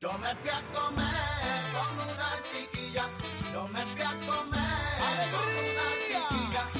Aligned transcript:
Yo 0.00 0.12
me 0.12 0.32
fui 0.36 0.48
a 0.48 0.62
comer 0.72 1.08
con 1.74 1.98
una 2.06 2.40
chiquilla. 2.52 3.10
Yo 3.52 3.66
me 3.66 3.84
fui 3.84 4.00
a 4.00 4.10
comer 4.20 5.28
con 5.32 5.48
una 5.66 5.86
chiquilla. 6.06 6.70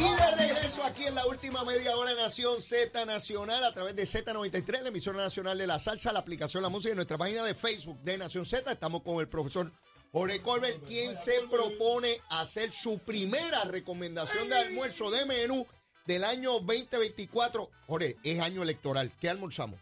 Y 0.00 0.02
de 0.02 0.36
regreso 0.44 0.82
aquí 0.82 1.04
en 1.04 1.14
la 1.14 1.24
última 1.26 1.64
media 1.64 1.96
hora 1.96 2.10
de 2.10 2.16
Nación 2.16 2.60
Z 2.60 3.06
Nacional 3.06 3.62
a 3.62 3.72
través 3.72 3.94
de 3.94 4.02
Z93, 4.02 4.82
la 4.82 4.88
emisora 4.88 5.18
nacional 5.18 5.56
de 5.56 5.68
la 5.68 5.78
salsa, 5.78 6.12
la 6.12 6.18
aplicación 6.18 6.64
La 6.64 6.68
Música 6.68 6.94
y 6.94 6.96
nuestra 6.96 7.16
página 7.16 7.44
de 7.44 7.54
Facebook 7.54 8.00
de 8.00 8.18
Nación 8.18 8.44
Z. 8.44 8.72
Estamos 8.72 9.02
con 9.02 9.20
el 9.20 9.28
profesor 9.28 9.72
Jorge 10.10 10.42
Colbert, 10.42 10.84
quien 10.84 11.14
se 11.14 11.42
propone 11.48 12.20
hacer 12.30 12.72
su 12.72 12.98
primera 12.98 13.62
recomendación 13.66 14.48
de 14.48 14.56
almuerzo 14.56 15.12
de 15.12 15.26
menú 15.26 15.64
del 16.06 16.24
año 16.24 16.54
2024. 16.54 17.70
Jorge, 17.86 18.16
es 18.24 18.40
año 18.40 18.64
electoral. 18.64 19.16
¿Qué 19.20 19.28
almorzamos? 19.28 19.78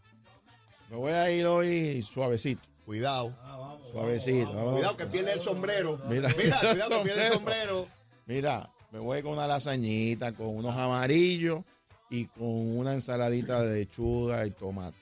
Me 0.90 0.96
voy 0.96 1.12
a 1.12 1.30
ir 1.30 1.46
hoy 1.46 2.02
suavecito. 2.02 2.62
Cuidado. 2.84 3.32
Suavecito. 3.92 4.52
Vamos. 4.52 4.74
Cuidado 4.74 4.96
que 4.96 5.06
pierde 5.06 5.32
el 5.34 5.40
sombrero. 5.40 6.00
Mira, 6.08 6.32
cuidado 6.34 6.90
que 6.90 7.04
pierde 7.04 7.26
el 7.28 7.32
sombrero. 7.32 7.88
Mira, 8.26 8.72
me 8.90 8.98
voy 8.98 9.22
con 9.22 9.32
una 9.34 9.46
lasañita, 9.46 10.32
con 10.32 10.48
unos 10.48 10.76
amarillos 10.76 11.62
y 12.10 12.26
con 12.26 12.48
una 12.76 12.92
ensaladita 12.92 13.62
de 13.62 13.80
lechuga 13.80 14.44
y 14.46 14.50
tomate 14.50 14.98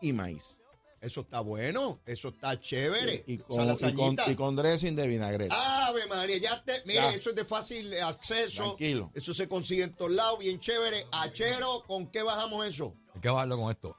y 0.00 0.14
maíz. 0.14 0.58
Eso 1.00 1.20
está 1.20 1.40
bueno, 1.40 2.00
eso 2.06 2.28
está 2.28 2.58
chévere. 2.58 3.22
Y 3.26 3.36
con, 3.38 3.54
y, 3.54 3.56
con, 3.58 3.66
lasañita. 3.68 4.30
y 4.30 4.34
con 4.34 4.56
dressing 4.56 4.96
de 4.96 5.06
vinagreta. 5.06 5.54
Ave 5.86 6.06
María, 6.06 6.38
ya 6.38 6.64
te, 6.64 6.72
mire, 6.86 7.00
Ya. 7.00 7.10
eso 7.10 7.30
es 7.30 7.36
de 7.36 7.44
fácil 7.44 7.92
acceso. 8.02 8.64
Tranquilo. 8.64 9.12
Eso 9.14 9.32
se 9.34 9.46
consigue 9.46 9.84
en 9.84 9.94
todos 9.94 10.10
lados, 10.10 10.38
bien 10.40 10.58
chévere. 10.58 11.06
Achero, 11.12 11.84
¿con 11.86 12.06
qué 12.08 12.22
bajamos 12.22 12.66
eso? 12.66 12.94
Hay 13.14 13.20
que 13.20 13.28
bajarlo 13.28 13.58
con 13.58 13.70
esto. 13.70 13.96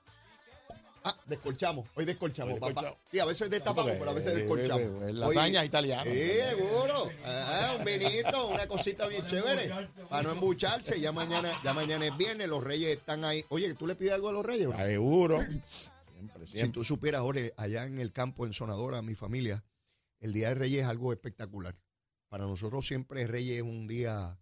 Ah, 1.03 1.15
descolchamos. 1.25 1.87
Hoy 1.95 2.05
descolchamos, 2.05 2.55
Hoy 2.55 2.73
papá. 2.73 2.97
Sí, 3.11 3.19
a 3.19 3.25
veces 3.25 3.49
destapamos, 3.49 3.83
porque, 3.85 3.99
pero 3.99 4.11
a 4.11 4.13
veces 4.13 4.33
eh, 4.33 4.35
descolchamos. 4.37 4.81
eh, 5.03 5.09
eh, 5.09 5.13
lasaña 5.13 5.59
Oye, 5.59 5.67
italiana. 5.67 6.03
Sí, 6.03 6.31
seguro. 6.49 7.09
Ah, 7.25 7.75
un 7.79 7.85
vinito, 7.85 8.47
una 8.47 8.67
cosita 8.67 9.07
bien 9.07 9.25
chévere. 9.25 9.71
Para 10.09 10.23
no 10.23 10.31
embucharse. 10.31 10.99
Ya 10.99 11.11
mañana, 11.11 11.51
ya 11.63 11.73
mañana 11.73 12.05
es 12.05 12.17
viernes, 12.17 12.47
los 12.47 12.63
reyes 12.63 12.95
están 12.97 13.23
ahí. 13.25 13.45
Oye, 13.49 13.73
¿tú 13.75 13.87
le 13.87 13.95
pides 13.95 14.13
algo 14.13 14.29
a 14.29 14.33
los 14.33 14.45
reyes? 14.45 14.67
bro? 14.67 14.77
Seguro. 14.77 15.39
Siempre, 15.39 16.47
Si 16.47 16.69
tú 16.69 16.83
supieras, 16.83 17.21
Jorge, 17.21 17.53
allá 17.55 17.85
en 17.85 17.99
el 17.99 18.11
campo, 18.11 18.45
en 18.45 18.53
Sonadora, 18.53 19.01
mi 19.01 19.15
familia, 19.15 19.63
el 20.19 20.33
Día 20.33 20.49
de 20.49 20.55
Reyes 20.55 20.81
es 20.81 20.87
algo 20.87 21.13
espectacular. 21.13 21.75
Para 22.27 22.45
nosotros 22.45 22.85
siempre 22.85 23.25
Reyes 23.25 23.57
es 23.57 23.61
un 23.63 23.87
día 23.87 24.37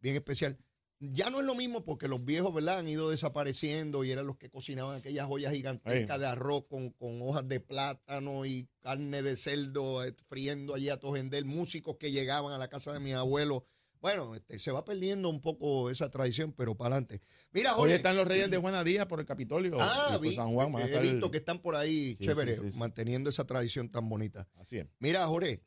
bien 0.00 0.14
especial. 0.14 0.58
Ya 1.04 1.30
no 1.30 1.40
es 1.40 1.46
lo 1.46 1.56
mismo 1.56 1.82
porque 1.82 2.06
los 2.06 2.24
viejos, 2.24 2.54
¿verdad? 2.54 2.78
Han 2.78 2.86
ido 2.88 3.10
desapareciendo 3.10 4.04
y 4.04 4.12
eran 4.12 4.24
los 4.24 4.36
que 4.36 4.48
cocinaban 4.50 4.94
aquellas 4.96 5.26
ollas 5.28 5.52
gigantescas 5.52 6.20
de 6.20 6.26
arroz 6.26 6.66
con, 6.68 6.90
con 6.90 7.20
hojas 7.22 7.48
de 7.48 7.58
plátano 7.58 8.46
y 8.46 8.68
carne 8.78 9.20
de 9.22 9.36
cerdo 9.36 10.04
eh, 10.04 10.14
friendo 10.28 10.74
allí 10.76 10.90
a 10.90 11.00
tojender, 11.00 11.44
músicos 11.44 11.96
que 11.98 12.12
llegaban 12.12 12.52
a 12.52 12.58
la 12.58 12.68
casa 12.68 12.92
de 12.92 13.00
mis 13.00 13.14
abuelos. 13.14 13.64
Bueno, 14.00 14.34
este, 14.36 14.60
se 14.60 14.70
va 14.70 14.84
perdiendo 14.84 15.28
un 15.28 15.40
poco 15.40 15.90
esa 15.90 16.08
tradición, 16.08 16.52
pero 16.52 16.76
para 16.76 16.94
adelante. 16.94 17.20
Mira, 17.52 17.72
Hoy 17.72 17.78
Jorge. 17.80 17.94
están 17.96 18.16
los 18.16 18.26
reyes 18.28 18.48
de 18.50 18.58
Juana 18.58 18.84
Díaz 18.84 19.06
por 19.06 19.18
el 19.18 19.26
Capitolio. 19.26 19.78
Ah, 19.80 20.18
vi- 20.22 20.34
San 20.34 20.52
Juan. 20.52 20.70
van 20.72 20.82
a 20.82 20.86
he 20.86 20.88
estar- 20.88 21.02
visto 21.02 21.30
que 21.32 21.38
están 21.38 21.60
por 21.60 21.74
ahí, 21.74 22.14
Sí, 22.16 22.26
chévere, 22.26 22.54
sí, 22.54 22.62
sí, 22.64 22.70
sí. 22.72 22.78
manteniendo 22.78 23.28
esa 23.28 23.44
tradición 23.44 23.90
tan 23.90 24.08
bonita. 24.08 24.48
Así 24.56 24.78
es. 24.78 24.86
Mira, 25.00 25.26
Jorge, 25.26 25.62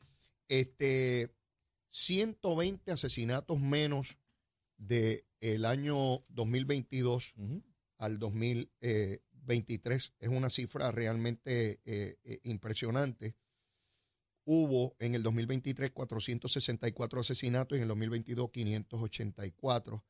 este, 0.48 1.34
120 1.90 2.90
asesinatos 2.92 3.58
menos 3.60 4.18
del 4.76 5.24
el 5.40 5.64
año 5.64 6.24
2022 6.28 7.34
Ujú. 7.36 7.62
al 7.98 8.18
2023. 8.18 10.12
Es 10.18 10.28
una 10.28 10.50
cifra 10.50 10.90
realmente 10.92 11.80
eh, 11.84 12.18
eh, 12.24 12.40
impresionante. 12.44 13.36
Hubo 14.44 14.94
en 15.00 15.14
el 15.14 15.22
2023 15.22 15.90
464 15.90 17.20
asesinatos 17.20 17.76
y 17.76 17.78
en 17.78 17.82
el 17.82 17.88
2022 17.88 18.50
584. 18.50 20.04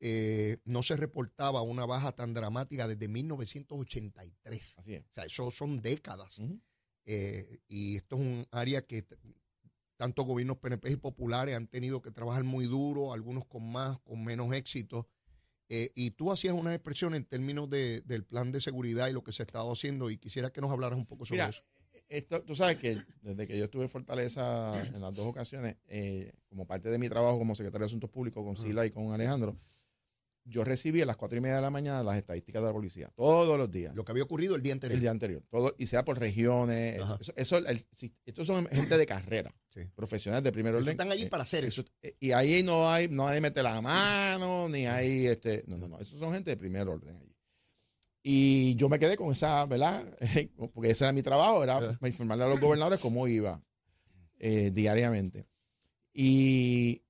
Eh, 0.00 0.58
no 0.64 0.82
se 0.82 0.96
reportaba 0.96 1.62
una 1.62 1.86
baja 1.86 2.12
tan 2.12 2.34
dramática 2.34 2.88
desde 2.88 3.08
1983. 3.08 4.74
Así 4.78 4.94
es. 4.94 5.04
O 5.06 5.14
sea, 5.14 5.24
eso 5.24 5.50
son 5.50 5.80
décadas. 5.80 6.40
Y 7.68 7.96
esto 7.96 8.16
es 8.16 8.22
un 8.22 8.46
área 8.50 8.84
que 8.84 9.06
t- 9.96 10.02
tanto 10.04 10.22
gobiernos 10.24 10.58
PNP 10.58 10.90
y 10.92 10.96
populares 10.96 11.56
han 11.56 11.66
tenido 11.66 12.02
que 12.02 12.10
trabajar 12.10 12.44
muy 12.44 12.66
duro, 12.66 13.12
algunos 13.12 13.44
con 13.46 13.70
más, 13.70 13.98
con 14.00 14.22
menos 14.24 14.52
éxito. 14.54 15.08
Eh, 15.68 15.90
y 15.96 16.12
tú 16.12 16.30
hacías 16.30 16.54
una 16.54 16.74
expresión 16.74 17.14
en 17.14 17.24
términos 17.24 17.68
de- 17.68 18.00
del 18.02 18.24
plan 18.24 18.52
de 18.52 18.60
seguridad 18.60 19.08
y 19.08 19.12
lo 19.12 19.24
que 19.24 19.32
se 19.32 19.42
ha 19.42 19.46
estado 19.46 19.72
haciendo 19.72 20.10
y 20.10 20.16
quisiera 20.18 20.50
que 20.52 20.60
nos 20.60 20.70
hablaras 20.70 20.96
un 20.98 21.06
poco 21.06 21.24
sobre 21.26 21.38
Mira, 21.42 21.50
eso. 21.50 21.62
esto, 22.08 22.40
tú 22.42 22.54
sabes 22.54 22.76
que 22.76 22.98
desde 23.22 23.48
que 23.48 23.58
yo 23.58 23.64
estuve 23.64 23.82
en 23.82 23.88
Fortaleza 23.88 24.80
en 24.94 25.00
las 25.00 25.14
dos 25.16 25.26
ocasiones, 25.26 25.76
eh, 25.88 26.32
como 26.48 26.66
parte 26.66 26.88
de 26.88 26.98
mi 26.98 27.08
trabajo 27.08 27.36
como 27.38 27.56
secretario 27.56 27.84
de 27.84 27.86
Asuntos 27.86 28.10
Públicos 28.10 28.44
con 28.44 28.56
Sila 28.56 28.86
y 28.86 28.90
con 28.92 29.12
Alejandro, 29.12 29.56
yo 30.48 30.62
recibí 30.64 31.02
a 31.02 31.06
las 31.06 31.16
cuatro 31.16 31.36
y 31.36 31.40
media 31.40 31.56
de 31.56 31.62
la 31.62 31.70
mañana 31.70 32.02
las 32.04 32.16
estadísticas 32.16 32.62
de 32.62 32.68
la 32.68 32.72
policía, 32.72 33.10
todos 33.16 33.58
los 33.58 33.70
días. 33.70 33.94
Lo 33.94 34.04
que 34.04 34.12
había 34.12 34.22
ocurrido 34.22 34.54
el 34.54 34.62
día 34.62 34.72
anterior. 34.72 34.94
El 34.94 35.00
día 35.00 35.10
anterior, 35.10 35.42
todo, 35.50 35.74
y 35.76 35.86
sea 35.86 36.04
por 36.04 36.18
regiones. 36.20 37.00
Eso, 37.20 37.32
eso- 37.36 37.58
el- 37.58 37.84
estos 38.24 38.46
son 38.46 38.66
gente 38.68 38.96
de 38.96 39.06
carrera, 39.06 39.52
Sí. 39.74 39.80
profesionales 39.94 40.44
de 40.44 40.52
primer 40.52 40.74
orden. 40.74 40.88
están 40.90 41.10
allí 41.10 41.24
Eh, 41.24 41.28
para 41.28 41.42
hacer 41.42 41.64
eso- 41.64 41.84
eh, 42.02 42.16
y 42.20 42.30
ahí 42.32 42.62
no 42.62 42.88
hay, 42.88 43.08
no 43.08 43.26
hay 43.26 43.40
mete 43.40 43.62
la 43.62 43.80
mano, 43.80 44.68
ni 44.68 44.86
hay 44.86 45.26
este. 45.26 45.64
No, 45.66 45.76
no, 45.78 45.88
no. 45.88 45.98
Esos 45.98 46.18
son 46.18 46.32
gente 46.32 46.50
de 46.50 46.56
primer 46.56 46.88
orden 46.88 47.16
allí. 47.16 47.34
Y 48.22 48.74
yo 48.76 48.88
me 48.88 48.98
quedé 48.98 49.16
con 49.16 49.32
esa, 49.32 49.64
¿verdad? 49.66 50.04
Porque 50.74 50.90
ese 50.90 51.04
era 51.04 51.12
mi 51.12 51.22
trabajo, 51.22 51.62
era 51.62 51.98
informarle 52.02 52.44
a 52.44 52.48
los 52.48 52.60
gobernadores 52.60 53.00
cómo 53.00 53.26
iba 53.28 53.62
eh, 54.38 54.70
diariamente. 54.72 55.46
Y, 56.12 57.02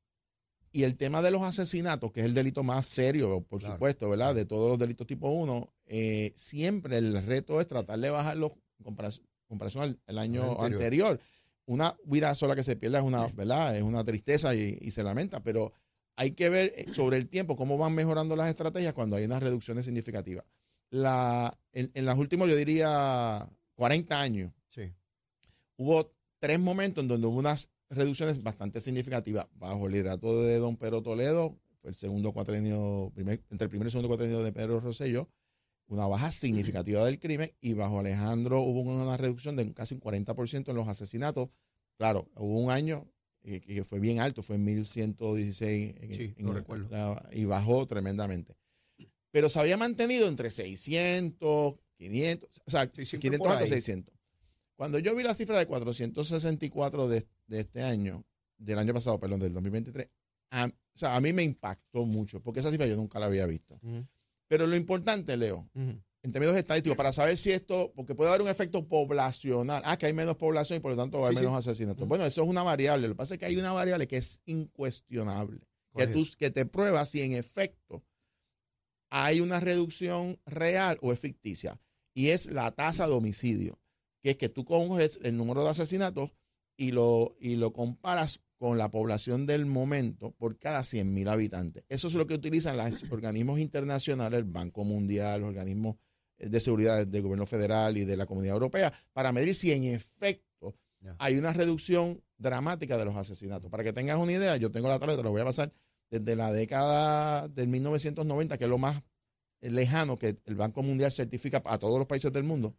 y 0.77 0.85
el 0.85 0.97
tema 0.97 1.23
de 1.23 1.31
los 1.31 1.43
asesinatos, 1.43 2.13
que 2.13 2.21
es 2.21 2.27
el 2.27 2.35
delito 2.35 2.63
más 2.63 2.87
serio, 2.87 3.41
por 3.49 3.61
Claro. 3.61 3.75
supuesto, 3.75 4.09
¿verdad? 4.11 4.35
De 4.35 4.45
todos 4.45 4.69
los 4.69 4.79
delitos 4.79 5.07
tipo 5.07 5.31
1, 5.31 5.73
eh, 5.87 6.33
siempre 6.37 6.99
el 6.99 7.23
reto 7.25 7.61
es 7.61 7.67
tratar 7.67 7.99
de 7.99 8.11
bajarlo 8.11 8.55
en 8.79 8.85
comparación, 8.85 9.27
comparación 9.47 9.83
al, 9.85 10.01
al 10.07 10.19
año 10.19 10.43
anterior. 10.61 10.73
anterior. 10.75 11.21
Una 11.67 11.97
vida 12.05 12.35
sola 12.35 12.55
que 12.55 12.63
se 12.63 12.77
pierda 12.77 12.99
es 12.99 13.05
una, 13.05 13.27
¿verdad? 13.29 13.77
Es 13.77 13.83
una 13.83 14.05
tristeza 14.05 14.55
y, 14.55 14.79
y 14.81 14.91
se 14.91 15.03
lamenta, 15.03 15.41
pero 15.43 15.73
hay 16.15 16.31
que 16.33 16.49
ver 16.49 16.73
eh, 16.77 16.87
sobre 16.93 17.17
el 17.17 17.29
tiempo 17.29 17.57
cómo 17.57 17.77
van 17.79 17.95
mejorando 17.95 18.37
las 18.37 18.49
estrategias 18.49 18.93
cuando 18.95 19.17
hay 19.17 19.25
unas 19.25 19.43
reducciones 19.43 19.85
significativas. 19.85 20.45
La, 20.91 21.53
en, 21.73 21.91
en 21.95 22.05
los 22.07 22.17
últimos, 22.19 22.49
yo 22.49 22.55
diría, 22.57 23.49
40 23.75 24.21
años, 24.21 24.53
Sí. 24.69 24.93
hubo 25.77 26.13
tres 26.39 26.61
momentos 26.61 27.03
en 27.03 27.09
donde 27.09 27.27
hubo 27.27 27.39
unas 27.39 27.69
reducciones 27.91 28.43
bastante 28.43 28.81
significativas. 28.81 29.47
Bajo 29.55 29.87
el 29.87 29.93
liderato 29.93 30.43
de 30.43 30.59
don 30.59 30.77
Pedro 30.77 31.03
Toledo, 31.03 31.57
fue 31.81 31.91
el 31.91 31.97
segundo 31.97 32.33
cuatrenio, 32.33 33.11
primer- 33.15 33.43
entre 33.51 33.67
el 33.67 33.71
primer 33.71 33.89
y 33.89 33.91
segundo 33.91 34.09
cuatrenio 34.09 34.43
de 34.43 34.53
Pedro 34.53 34.81
Rosselló, 34.81 35.29
una 35.89 36.07
baja 36.07 36.33
significativa 36.33 37.05
del 37.05 37.21
crimen, 37.21 37.53
y 37.61 37.75
bajo 37.75 38.01
Alejandro 38.01 38.61
hubo 38.61 38.81
una 38.81 39.17
reducción 39.17 39.55
de 39.57 39.73
casi 39.73 39.95
un 39.95 40.01
40% 40.01 40.71
en 40.71 40.77
los 40.77 40.89
asesinatos. 40.89 41.49
Claro, 41.97 42.29
hubo 42.37 42.59
un 42.61 42.71
año 42.71 43.07
que 43.43 43.85
fue 43.85 44.01
bien 44.01 44.19
alto, 44.19 44.43
fue 44.43 44.57
en 44.57 44.65
1116 44.65 45.95
en- 46.01 46.15
Sí, 46.17 46.35
en- 46.37 46.47
lo 46.47 46.53
recuerdo. 46.55 46.89
la- 46.91 47.29
y 47.33 47.45
bajó 47.45 47.87
tremendamente. 47.87 48.57
Pero 49.31 49.49
se 49.49 49.61
había 49.61 49.77
mantenido 49.77 50.27
entre 50.27 50.51
600, 50.51 51.75
500, 51.97 52.51
o 52.67 52.71
sea, 52.71 52.91
Sí, 52.93 53.07
siempre 53.07 53.29
500 53.31 53.39
por 53.39 53.51
alto, 53.53 53.65
ahí. 53.65 53.71
600. 53.71 54.13
Cuando 54.77 54.99
yo 54.99 55.15
vi 55.15 55.23
la 55.23 55.35
cifra 55.35 55.59
de 55.59 55.67
464 55.67 57.09
de, 57.09 57.27
de 57.47 57.61
este 57.61 57.83
año, 57.83 58.25
del 58.59 58.79
año 58.79 58.95
pasado, 58.95 59.19
perdón, 59.19 59.41
del 59.41 59.53
2023, 59.53 60.09
a, 60.51 60.67
o 60.67 60.99
sea, 60.99 61.17
a 61.17 61.21
mí 61.21 61.33
me 61.33 61.43
impactó 61.43 62.05
mucho, 62.05 62.41
porque 62.43 62.61
esa 62.61 62.71
cifra 62.71 62.87
yo 62.87 62.97
nunca 62.97 63.19
la 63.19 63.27
había 63.27 63.47
visto. 63.47 63.81
Pero 64.49 64.67
lo 64.67 64.77
importante, 64.77 65.37
Leo, 65.37 65.69
en 65.75 66.33
términos 66.33 66.57
estadísticos, 66.57 66.97
para 66.97 67.13
saber 67.13 67.37
si 67.37 67.53
esto, 67.53 67.93
porque 67.95 68.15
puede 68.15 68.31
haber 68.31 68.43
un 68.43 68.49
efecto 68.49 68.87
poblacional, 68.87 69.83
ah, 69.85 69.97
que 69.97 70.07
hay 70.07 70.13
menos 70.13 70.37
población 70.37 70.79
y 70.79 70.81
por 70.81 70.93
lo 70.93 70.97
tanto 70.97 71.19
va 71.19 71.25
a 71.25 71.29
haber 71.29 71.39
Sí, 71.39 71.45
sí. 71.45 71.49
menos 71.49 71.67
asesinatos. 71.67 72.07
Bueno, 72.07 72.25
eso 72.27 72.43
es 72.43 72.49
una 72.49 72.63
variable. 72.63 73.09
Lo 73.09 73.15
que 73.15 73.19
pasa 73.19 73.35
es 73.35 73.41
que 73.41 73.47
hay 73.47 73.57
una 73.57 73.73
variable 73.73 74.07
que 74.07 74.19
es 74.19 74.41
incuestionable, 74.47 75.61
¿Cuál 75.91 76.09
que, 76.09 76.13
tú, 76.13 76.27
que 76.39 76.51
te 76.51 76.67
prueba 76.67 77.05
si 77.07 77.23
en 77.23 77.33
efecto 77.35 78.05
hay 79.11 79.41
una 79.41 79.61
reducción 79.61 80.39
real 80.47 80.99
o 81.01 81.13
es 81.13 81.19
ficticia. 81.19 81.81
Y 82.15 82.29
es 82.29 82.47
la 82.47 82.71
tasa 82.73 83.07
de 83.07 83.13
homicidio, 83.13 83.79
que 84.23 84.31
es 84.31 84.37
que 84.37 84.49
tú 84.49 84.65
coges 84.65 85.21
el 85.23 85.37
número 85.37 85.65
de 85.65 85.71
asesinatos 85.71 86.31
y 86.77 86.93
lo, 86.93 87.37
y 87.41 87.57
lo 87.57 87.73
comparas 87.73 88.41
con 88.59 88.79
la 88.79 88.91
población 88.91 89.47
del 89.47 89.67
momento 89.67 90.33
por 90.33 90.59
cada 90.59 90.83
100 90.83 91.13
mil 91.13 91.29
habitantes. 91.29 91.85
Eso 91.89 92.09
es 92.09 92.15
lo 92.15 92.27
que 92.27 92.35
utilizan 92.35 92.77
los 92.77 93.05
organismos 93.11 93.59
internacionales, 93.59 94.39
el 94.39 94.45
Banco 94.45 94.85
Mundial, 94.85 95.41
los 95.41 95.51
organismos 95.51 95.97
de 96.39 96.61
seguridad 96.61 97.07
del 97.07 97.23
gobierno 97.23 97.47
federal 97.47 97.97
y 97.97 98.05
de 98.05 98.17
la 98.17 98.27
comunidad 98.27 98.55
europea, 98.55 98.93
para 99.13 99.33
medir 99.33 99.55
si 99.55 99.73
en 99.73 99.85
efecto 99.85 100.77
hay 101.19 101.37
una 101.37 101.53
reducción 101.53 102.23
dramática 102.37 102.99
de 102.99 103.05
los 103.05 103.17
asesinatos. 103.17 103.71
Para 103.71 103.85
que 103.85 103.93
tengas 103.93 104.19
una 104.19 104.33
idea, 104.33 104.57
yo 104.57 104.71
tengo 104.71 104.89
la 104.89 104.99
te 104.99 105.07
la 105.07 105.31
voy 105.31 105.41
a 105.41 105.45
pasar, 105.45 105.73
desde 106.11 106.37
la 106.37 106.53
década 106.53 107.49
del 107.49 107.69
1990, 107.69 108.59
que 108.59 108.65
es 108.65 108.71
lo 108.71 108.79
más 108.79 109.03
lejano 109.61 110.17
que 110.17 110.37
el 110.45 110.55
Banco 110.55 110.83
Mundial 110.83 111.11
certifica 111.11 111.63
a 111.65 111.79
todos 111.79 111.99
los 111.99 112.07
países 112.07 112.33
del 112.33 112.45
mundo, 112.45 112.77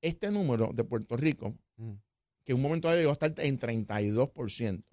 Este 0.00 0.30
número 0.30 0.70
de 0.74 0.84
Puerto 0.84 1.16
Rico, 1.16 1.54
Mm. 1.76 1.92
que 2.44 2.52
en 2.52 2.56
un 2.56 2.62
momento 2.62 2.88
dado 2.88 2.98
llegó 2.98 3.10
a 3.10 3.12
estar 3.12 3.32
en 3.38 3.58
32%, 3.58 4.84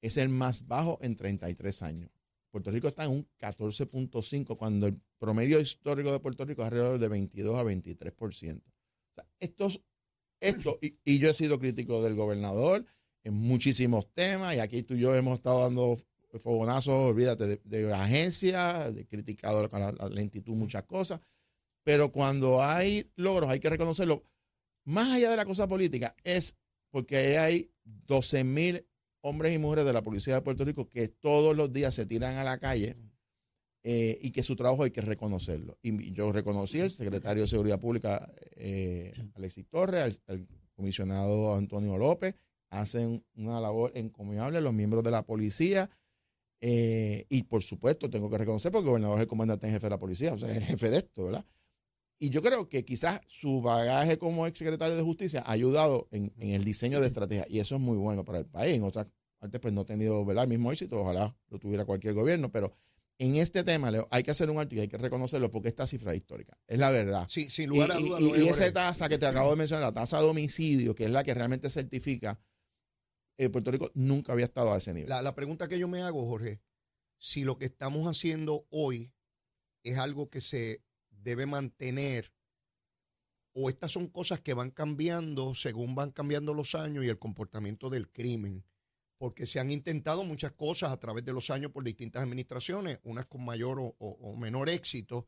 es 0.00 0.16
el 0.16 0.28
más 0.28 0.66
bajo 0.66 0.98
en 1.02 1.16
33 1.16 1.82
años. 1.82 2.10
Puerto 2.50 2.70
Rico 2.70 2.88
está 2.88 3.04
en 3.04 3.10
un 3.10 3.28
14.5 3.38 4.56
cuando 4.56 4.86
el 4.86 5.00
promedio 5.18 5.60
histórico 5.60 6.12
de 6.12 6.20
Puerto 6.20 6.44
Rico 6.44 6.62
es 6.62 6.66
alrededor 6.66 6.98
de 6.98 7.08
22 7.08 7.56
a 7.56 7.62
23%. 7.64 8.62
O 8.62 9.14
sea, 9.14 9.26
estos, 9.40 9.82
esto, 10.40 10.78
y, 10.80 10.96
y 11.04 11.18
yo 11.18 11.28
he 11.28 11.34
sido 11.34 11.58
crítico 11.58 12.02
del 12.02 12.14
gobernador 12.14 12.84
en 13.24 13.34
muchísimos 13.34 14.06
temas, 14.14 14.54
y 14.54 14.60
aquí 14.60 14.82
tú 14.84 14.94
y 14.94 15.00
yo 15.00 15.14
hemos 15.16 15.34
estado 15.36 15.62
dando 15.62 15.98
fogonazos, 16.38 16.94
olvídate, 16.94 17.46
de, 17.46 17.60
de 17.64 17.82
la 17.82 18.04
agencia, 18.04 18.90
de 18.92 19.06
criticado 19.06 19.66
la, 19.66 19.92
la 19.92 20.08
lentitud, 20.08 20.54
muchas 20.54 20.84
cosas, 20.84 21.20
pero 21.86 22.10
cuando 22.10 22.64
hay 22.64 23.12
logros 23.14 23.48
hay 23.48 23.60
que 23.60 23.70
reconocerlo. 23.70 24.24
Más 24.86 25.08
allá 25.12 25.30
de 25.30 25.36
la 25.36 25.44
cosa 25.44 25.68
política, 25.68 26.16
es 26.24 26.56
porque 26.90 27.38
hay 27.38 27.70
12 27.84 28.42
mil 28.42 28.84
hombres 29.20 29.54
y 29.54 29.58
mujeres 29.58 29.84
de 29.84 29.92
la 29.92 30.02
Policía 30.02 30.34
de 30.34 30.40
Puerto 30.40 30.64
Rico 30.64 30.88
que 30.88 31.06
todos 31.06 31.56
los 31.56 31.72
días 31.72 31.94
se 31.94 32.04
tiran 32.04 32.38
a 32.38 32.44
la 32.44 32.58
calle 32.58 32.96
eh, 33.84 34.18
y 34.20 34.32
que 34.32 34.42
su 34.42 34.56
trabajo 34.56 34.82
hay 34.82 34.90
que 34.90 35.00
reconocerlo. 35.00 35.78
Y 35.80 36.10
yo 36.10 36.32
reconocí 36.32 36.80
al 36.80 36.90
secretario 36.90 37.44
de 37.44 37.48
Seguridad 37.48 37.78
Pública, 37.78 38.32
eh, 38.56 39.14
Alexis 39.36 39.68
Torres, 39.68 40.20
al, 40.26 40.48
comisionado 40.74 41.54
Antonio 41.54 41.96
López, 41.96 42.34
hacen 42.68 43.24
una 43.36 43.60
labor 43.60 43.92
encomiable, 43.94 44.60
los 44.60 44.74
miembros 44.74 45.04
de 45.04 45.12
la 45.12 45.22
policía. 45.22 45.88
eh, 46.60 47.26
y 47.28 47.44
por 47.44 47.62
supuesto, 47.62 48.10
tengo 48.10 48.28
que 48.28 48.38
reconocer 48.38 48.72
porque 48.72 48.86
el 48.86 48.90
gobernador 48.90 49.18
es 49.18 49.22
el 49.22 49.28
comandante 49.28 49.68
en 49.68 49.74
jefe 49.74 49.86
de 49.86 49.90
la 49.90 49.98
policía, 50.00 50.32
o 50.32 50.38
sea, 50.38 50.50
es 50.50 50.56
el 50.56 50.64
jefe 50.64 50.90
de 50.90 50.96
esto, 50.98 51.26
¿verdad? 51.26 51.44
Y 52.18 52.30
yo 52.30 52.40
creo 52.42 52.68
que 52.68 52.84
quizás 52.84 53.20
su 53.26 53.60
bagaje 53.60 54.16
como 54.18 54.46
ex 54.46 54.58
secretario 54.58 54.96
de 54.96 55.02
Justicia 55.02 55.42
ha 55.44 55.52
ayudado 55.52 56.08
en, 56.10 56.32
en 56.38 56.50
el 56.50 56.64
diseño 56.64 57.00
de 57.00 57.06
estrategia 57.08 57.46
y 57.48 57.58
eso 57.60 57.74
es 57.74 57.80
muy 57.80 57.98
bueno 57.98 58.24
para 58.24 58.38
el 58.38 58.46
país. 58.46 58.74
En 58.76 58.84
otras 58.84 59.06
partes, 59.38 59.60
pues 59.60 59.74
no 59.74 59.82
ha 59.82 59.84
tenido 59.86 60.24
¿verdad? 60.24 60.44
el 60.44 60.50
mismo 60.50 60.72
éxito, 60.72 60.98
ojalá 61.00 61.36
lo 61.50 61.58
tuviera 61.58 61.84
cualquier 61.84 62.14
gobierno, 62.14 62.50
pero 62.50 62.72
en 63.18 63.36
este 63.36 63.64
tema, 63.64 63.90
Leo, 63.90 64.08
hay 64.10 64.22
que 64.22 64.30
hacer 64.30 64.48
un 64.50 64.58
alto 64.58 64.74
y 64.74 64.80
hay 64.80 64.88
que 64.88 64.96
reconocerlo 64.98 65.50
porque 65.50 65.68
esta 65.68 65.86
cifra 65.86 66.12
es 66.12 66.18
histórica. 66.18 66.56
Es 66.66 66.78
la 66.78 66.90
verdad. 66.90 67.26
Sí, 67.28 67.50
sin 67.50 67.64
Y, 67.64 67.66
lugar 67.68 67.92
a 67.92 68.00
y- 68.00 68.02
dudas. 68.04 68.20
y- 68.22 68.30
es, 68.30 68.38
y 68.38 68.48
esa 68.48 68.72
tasa 68.72 69.08
que 69.10 69.18
te 69.18 69.26
acabo 69.26 69.50
de 69.50 69.56
mencionar, 69.56 69.84
la 69.84 69.92
tasa 69.92 70.18
de 70.20 70.26
homicidio, 70.26 70.94
que 70.94 71.04
es 71.04 71.10
la 71.10 71.22
que 71.22 71.34
realmente 71.34 71.68
certifica, 71.70 72.38
eh, 73.38 73.50
Puerto 73.50 73.70
Rico 73.70 73.90
nunca 73.94 74.32
había 74.32 74.46
estado 74.46 74.72
a 74.72 74.78
ese 74.78 74.94
nivel. 74.94 75.10
La, 75.10 75.20
la 75.22 75.34
pregunta 75.34 75.68
que 75.68 75.78
yo 75.78 75.88
me 75.88 76.00
hago, 76.02 76.26
Jorge, 76.26 76.60
si 77.18 77.44
lo 77.44 77.58
que 77.58 77.66
estamos 77.66 78.06
haciendo 78.06 78.66
hoy 78.70 79.12
es 79.82 79.98
algo 79.98 80.28
que 80.30 80.40
se 80.40 80.82
debe 81.26 81.44
mantener 81.44 82.32
o 83.52 83.68
estas 83.68 83.90
son 83.90 84.06
cosas 84.06 84.40
que 84.40 84.54
van 84.54 84.70
cambiando 84.70 85.54
según 85.54 85.94
van 85.94 86.12
cambiando 86.12 86.54
los 86.54 86.74
años 86.74 87.04
y 87.04 87.08
el 87.08 87.18
comportamiento 87.18 87.90
del 87.90 88.10
crimen. 88.10 88.64
Porque 89.18 89.46
se 89.46 89.58
han 89.58 89.70
intentado 89.70 90.24
muchas 90.24 90.52
cosas 90.52 90.92
a 90.92 91.00
través 91.00 91.24
de 91.24 91.32
los 91.32 91.48
años 91.50 91.72
por 91.72 91.82
distintas 91.82 92.22
administraciones, 92.22 93.00
unas 93.02 93.26
con 93.26 93.42
mayor 93.44 93.80
o, 93.80 93.96
o- 93.98 94.36
menor 94.36 94.68
éxito. 94.68 95.26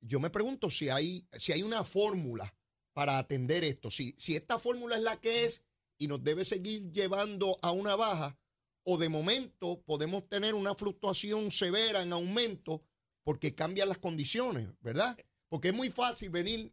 Yo 0.00 0.18
me 0.18 0.30
pregunto 0.30 0.68
si 0.68 0.88
hay, 0.88 1.26
si 1.32 1.52
hay 1.52 1.62
una 1.62 1.84
fórmula 1.84 2.52
para 2.92 3.18
atender 3.18 3.62
esto. 3.62 3.88
Si, 3.88 4.16
si 4.18 4.34
esta 4.34 4.58
fórmula 4.58 4.96
es 4.96 5.02
la 5.02 5.20
que 5.20 5.44
es 5.44 5.62
y 5.96 6.08
nos 6.08 6.24
debe 6.24 6.44
seguir 6.44 6.90
llevando 6.90 7.56
a 7.62 7.70
una 7.70 7.94
baja, 7.94 8.36
o 8.84 8.98
de 8.98 9.08
momento 9.08 9.80
podemos 9.82 10.28
tener 10.28 10.54
una 10.54 10.74
fluctuación 10.74 11.52
severa 11.52 12.02
en 12.02 12.12
aumento 12.12 12.82
porque 13.24 13.54
cambian 13.54 13.88
las 13.88 13.98
condiciones, 13.98 14.68
¿verdad? 14.80 15.16
Porque 15.48 15.68
es 15.68 15.74
muy 15.74 15.90
fácil 15.90 16.30
venir, 16.30 16.72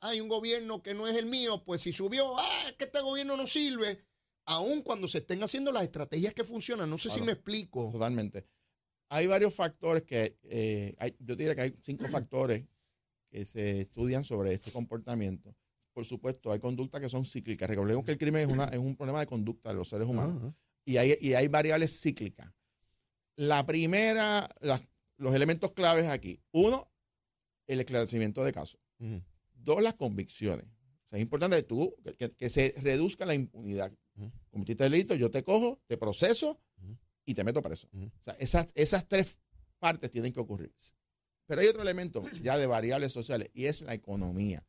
hay 0.00 0.20
un 0.20 0.28
gobierno 0.28 0.82
que 0.82 0.94
no 0.94 1.06
es 1.08 1.16
el 1.16 1.26
mío, 1.26 1.64
pues 1.64 1.82
si 1.82 1.92
subió, 1.92 2.38
ah, 2.38 2.62
es 2.66 2.74
que 2.74 2.84
este 2.84 3.00
gobierno 3.00 3.36
no 3.36 3.46
sirve, 3.46 4.04
aun 4.46 4.82
cuando 4.82 5.08
se 5.08 5.18
estén 5.18 5.42
haciendo 5.42 5.72
las 5.72 5.82
estrategias 5.82 6.34
que 6.34 6.44
funcionan. 6.44 6.88
No 6.88 6.98
sé 6.98 7.10
si 7.10 7.20
me 7.22 7.32
explico. 7.32 7.90
Totalmente. 7.92 8.46
Hay 9.10 9.26
varios 9.26 9.54
factores 9.54 10.02
que, 10.04 10.38
eh, 10.44 10.94
hay- 10.98 11.16
yo 11.18 11.34
diría 11.34 11.54
que 11.54 11.60
hay 11.62 11.74
cinco 11.82 12.04
factores 12.28 12.64
que 13.30 13.44
se 13.44 13.80
estudian 13.82 14.24
sobre 14.24 14.52
este 14.54 14.70
comportamiento. 14.70 15.54
Por 15.92 16.04
supuesto, 16.04 16.52
hay 16.52 16.60
conductas 16.60 17.00
que 17.00 17.08
son 17.08 17.24
cíclicas. 17.24 17.68
Recordemos 17.68 18.04
que 18.04 18.12
el 18.12 18.18
crimen 18.18 18.42
es, 18.42 18.48
una, 18.54 18.64
es 18.66 18.78
un 18.78 18.94
problema 18.96 19.18
de 19.20 19.26
conducta 19.26 19.70
de 19.70 19.74
los 19.74 19.88
seres 19.88 20.06
humanos. 20.06 20.54
Y 20.84 20.96
hay, 20.96 21.18
y 21.20 21.34
hay 21.34 21.48
variables 21.48 22.00
cíclicas. 22.00 22.52
La 23.36 23.66
primera, 23.66 24.48
las- 24.60 24.82
los 25.18 25.34
elementos 25.34 25.72
claves 25.72 26.06
aquí. 26.06 26.40
Uno, 26.52 26.90
el 27.66 27.80
esclarecimiento 27.80 28.42
de 28.44 28.52
casos. 28.52 28.80
Dos, 29.52 29.82
las 29.82 29.94
convicciones. 29.94 30.64
O 30.64 31.10
sea, 31.10 31.18
es 31.18 31.22
importante 31.22 31.56
que 31.56 31.62
tú, 31.62 31.94
que, 32.36 32.50
se 32.50 32.74
reduzca 32.78 33.26
la 33.26 33.34
impunidad. 33.34 33.92
Ujú. 34.16 34.32
Cometiste 34.50 34.84
delito, 34.84 35.14
yo 35.14 35.30
te 35.30 35.42
cojo, 35.42 35.80
te 35.86 35.96
proceso 35.96 36.60
y 37.24 37.34
te 37.34 37.44
meto 37.44 37.62
preso. 37.62 37.88
O 37.92 38.24
sea, 38.24 38.34
esas, 38.38 38.68
esas 38.74 39.06
tres 39.06 39.38
partes 39.78 40.10
tienen 40.10 40.32
que 40.32 40.40
ocurrir. 40.40 40.72
Pero 41.46 41.60
hay 41.60 41.66
otro 41.68 41.82
elemento 41.82 42.24
ya 42.42 42.56
de 42.56 42.66
variables 42.66 43.12
sociales 43.12 43.50
y 43.54 43.66
es 43.66 43.82
la 43.82 43.94
economía. 43.94 44.64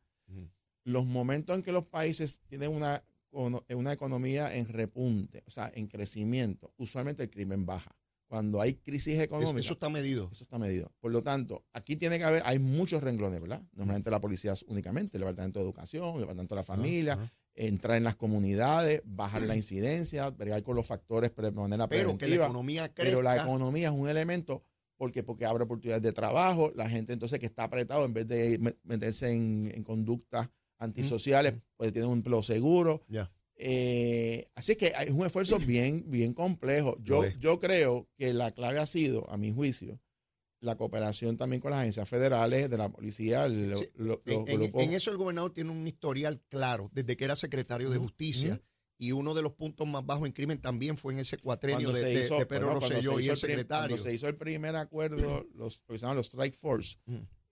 Los 0.84 1.04
momentos 1.04 1.56
en 1.56 1.62
que 1.62 1.72
los 1.72 1.86
países 1.86 2.40
tienen 2.46 2.70
una, 2.70 3.04
una 3.32 3.92
economía 3.92 4.54
en 4.56 4.66
repunte, 4.68 5.42
o 5.46 5.50
sea, 5.50 5.70
en 5.74 5.86
crecimiento, 5.88 6.72
usualmente 6.78 7.22
el 7.22 7.30
crimen 7.30 7.66
baja. 7.66 7.94
Cuando 8.30 8.60
hay 8.60 8.74
crisis 8.74 9.14
Eso, 9.14 9.22
económica, 9.24 9.58
eso 9.58 9.72
está 9.72 9.88
medido. 9.88 10.28
eso 10.30 10.44
está 10.44 10.56
medido. 10.56 10.92
Por 11.00 11.10
lo 11.10 11.20
tanto, 11.20 11.64
aquí 11.72 11.96
tiene 11.96 12.16
que 12.16 12.22
haber, 12.22 12.44
hay 12.46 12.60
muchos 12.60 13.02
renglones, 13.02 13.40
¿verdad? 13.40 13.60
Normalmente 13.72 14.08
la 14.08 14.20
policía 14.20 14.52
es 14.52 14.62
únicamente, 14.68 15.16
el 15.16 15.22
departamento 15.22 15.58
de 15.58 15.64
educación, 15.64 16.14
el 16.14 16.20
departamento 16.20 16.54
de 16.54 16.60
la 16.60 16.62
familia, 16.64 17.18
entrar 17.56 17.96
en 17.96 18.04
las 18.04 18.14
comunidades, 18.14 19.02
bajar 19.04 19.42
la 19.42 19.56
incidencia, 19.56 20.30
bregar 20.30 20.62
con 20.62 20.76
los 20.76 20.86
factores 20.86 21.32
de 21.34 21.50
manera 21.50 21.88
Pero 21.88 22.16
que 22.16 22.28
la 22.28 22.44
economía 22.44 22.82
crezca. 22.94 23.02
Pero 23.10 23.20
la 23.20 23.42
economía 23.42 23.88
es 23.88 23.94
un 23.94 24.08
elemento 24.08 24.64
porque, 24.96 25.24
porque 25.24 25.44
abre 25.44 25.64
oportunidades 25.64 26.02
de 26.04 26.12
trabajo, 26.12 26.70
la 26.76 26.88
gente 26.88 27.12
entonces 27.12 27.40
que 27.40 27.46
está 27.46 27.64
apretado, 27.64 28.04
en 28.04 28.12
vez 28.12 28.28
de 28.28 28.58
me- 28.60 28.76
meterse 28.84 29.32
en, 29.32 29.72
en 29.74 29.82
conductas 29.82 30.48
antisociales, 30.78 31.54
pues 31.76 31.92
tiene 31.92 32.06
un 32.06 32.18
empleo 32.18 32.44
seguro. 32.44 33.02
Ya. 33.08 33.28
Eh, 33.62 34.46
así 34.54 34.74
que 34.76 34.94
es 34.98 35.10
un 35.10 35.26
esfuerzo 35.26 35.58
bien, 35.58 36.04
bien 36.10 36.32
complejo. 36.32 36.96
Yo, 37.02 37.22
Lo 37.24 37.28
yo 37.38 37.58
creo 37.58 38.08
que 38.16 38.32
la 38.32 38.52
clave 38.52 38.78
ha 38.78 38.86
sido, 38.86 39.28
a 39.30 39.36
mi 39.36 39.52
juicio, 39.52 40.00
la 40.60 40.76
cooperación 40.76 41.36
también 41.36 41.60
con 41.60 41.70
las 41.70 41.80
agencias 41.80 42.08
federales, 42.08 42.70
de 42.70 42.78
la 42.78 42.88
policía, 42.88 43.44
el- 43.46 43.74
Sí. 43.78 43.88
lo- 43.96 44.22
En, 44.26 44.48
en- 44.48 44.78
en 44.80 44.92
eso 44.94 45.10
el 45.10 45.16
gobernador 45.18 45.52
tiene 45.52 45.70
un 45.70 45.86
historial 45.86 46.40
claro 46.48 46.90
desde 46.92 47.16
que 47.16 47.24
era 47.24 47.36
secretario 47.36 47.90
de 47.90 47.98
justicia. 47.98 48.60
Y 49.02 49.12
uno 49.12 49.32
de 49.32 49.40
los 49.40 49.52
puntos 49.54 49.86
más 49.88 50.04
bajos 50.04 50.26
en 50.26 50.32
crimen 50.34 50.60
también 50.60 50.98
fue 50.98 51.14
en 51.14 51.20
ese 51.20 51.38
cuatrenio 51.38 51.90
de, 51.90 52.12
hizo, 52.26 52.36
de 52.38 52.44
Pedro 52.44 52.66
bueno, 52.66 52.80
Rosselló 52.80 53.18
y 53.20 53.28
el 53.30 53.36
secretario. 53.38 53.96
Cuando 53.96 54.04
se 54.10 54.14
hizo 54.14 54.28
el 54.28 54.36
primer 54.36 54.76
acuerdo, 54.76 55.46
los, 55.54 55.80
lo 55.86 55.94
que 55.94 55.98
se 55.98 56.02
llaman 56.02 56.16
los 56.18 56.26
Strike 56.26 56.52
Force, 56.54 56.98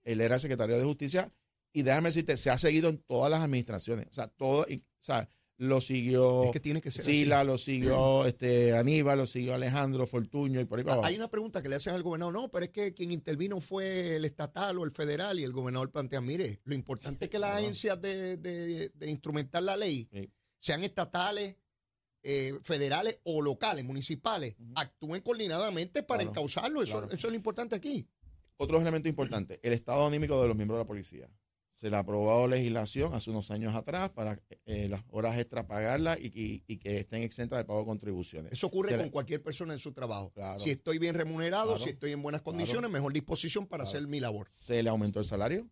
él 0.03 0.21
era 0.21 0.35
el 0.35 0.41
secretario 0.41 0.77
de 0.77 0.83
Justicia 0.83 1.33
y 1.73 1.81
déjame 1.81 2.09
decirte, 2.09 2.37
se 2.37 2.51
ha 2.51 2.57
seguido 2.59 2.87
en 2.89 2.99
todas 2.99 3.31
las 3.31 3.41
administraciones. 3.41 4.05
O 4.11 4.13
sea, 4.13 4.27
todo, 4.27 4.67
y- 4.69 4.75
o 4.77 5.03
sea, 5.03 5.27
lo 5.59 5.81
siguió 5.81 6.43
Es 6.45 6.51
que 6.51 6.59
tiene 6.61 6.81
que 6.81 6.89
ser 6.89 7.01
así. 7.01 7.11
Sila, 7.19 7.43
lo 7.43 7.57
siguió 7.57 8.25
este, 8.25 8.75
Aníbal, 8.77 9.17
lo 9.19 9.27
siguió 9.27 9.53
Alejandro 9.53 10.07
Fortuño 10.07 10.59
y 10.61 10.65
por 10.65 10.79
ahí 10.79 10.85
para 10.85 10.93
Ah, 10.93 10.97
abajo. 10.99 11.07
Hay 11.09 11.15
una 11.17 11.29
pregunta 11.29 11.61
que 11.61 11.67
le 11.69 11.75
hacen 11.75 11.93
al 11.93 12.01
gobernador, 12.01 12.33
no, 12.33 12.49
pero 12.49 12.63
es 12.65 12.71
que 12.71 12.93
quien 12.93 13.11
intervino 13.11 13.59
fue 13.59 14.15
el 14.15 14.23
estatal 14.25 14.77
o 14.79 14.85
el 14.85 14.91
federal 14.91 15.37
y 15.37 15.43
el 15.43 15.51
gobernador 15.51 15.91
plantea, 15.91 16.21
mire, 16.21 16.61
lo 16.63 16.73
importante 16.75 17.25
es 17.25 17.29
que 17.31 17.39
las 17.39 17.57
agencias 17.57 17.99
de, 18.01 18.37
de- 18.37 18.89
de 18.95 19.09
instrumentar 19.11 19.61
la 19.63 19.75
ley 19.77 20.07
Sí. 20.11 20.31
sean 20.59 20.83
estatales, 20.83 21.57
eh, 22.23 22.57
federales 22.63 23.19
o 23.23 23.41
locales, 23.41 23.83
municipales, 23.85 24.55
actúen 24.75 25.21
coordinadamente 25.21 26.03
para 26.03 26.19
Claro, 26.23 26.31
encauzarlo. 26.31 26.81
Eso, 26.83 26.99
claro. 26.99 27.13
eso 27.13 27.27
es 27.27 27.31
lo 27.31 27.35
importante 27.37 27.75
aquí. 27.75 28.07
Otro 28.57 28.79
elemento 28.79 29.07
importante, 29.09 29.59
el 29.63 29.73
estado 29.73 30.07
anímico 30.07 30.41
de 30.41 30.47
los 30.47 30.55
miembros 30.57 30.77
de 30.77 30.83
la 30.83 30.87
policía. 30.87 31.29
Se 31.79 31.89
le 31.89 31.95
ha 31.95 31.99
aprobado 31.99 32.45
legislación 32.45 33.13
hace 33.13 33.29
unos 33.29 33.51
años 33.51 33.73
atrás 33.73 34.09
para 34.09 34.37
eh, 34.65 34.89
las 34.89 35.01
horas 35.11 35.37
extra 35.37 35.65
pagarlas 35.65 36.17
y, 36.19 36.25
y- 36.27 36.63
y 36.67 36.77
que 36.77 36.97
estén 36.99 37.23
exentas 37.23 37.57
del 37.57 37.65
pago 37.65 37.79
de 37.79 37.85
contribuciones. 37.85 38.51
Eso 38.51 38.67
ocurre 38.67 38.89
Se 38.89 38.97
con 38.97 39.09
cualquier 39.09 39.41
persona 39.41 39.71
en 39.71 39.79
su 39.79 39.93
trabajo. 39.93 40.29
Claro. 40.33 40.59
Si 40.59 40.71
estoy 40.71 40.97
bien 40.99 41.15
remunerado, 41.15 41.67
Claro. 41.67 41.81
si 41.81 41.91
estoy 41.91 42.11
en 42.11 42.21
buenas 42.21 42.41
Claro. 42.41 42.57
condiciones, 42.57 42.91
mejor 42.91 43.13
disposición 43.13 43.65
para 43.65 43.83
hacer 43.85 44.05
mi 44.07 44.19
labor. 44.19 44.47
Se 44.49 44.83
le 44.83 44.89
aumentó 44.89 45.19
el 45.19 45.25
salario 45.25 45.69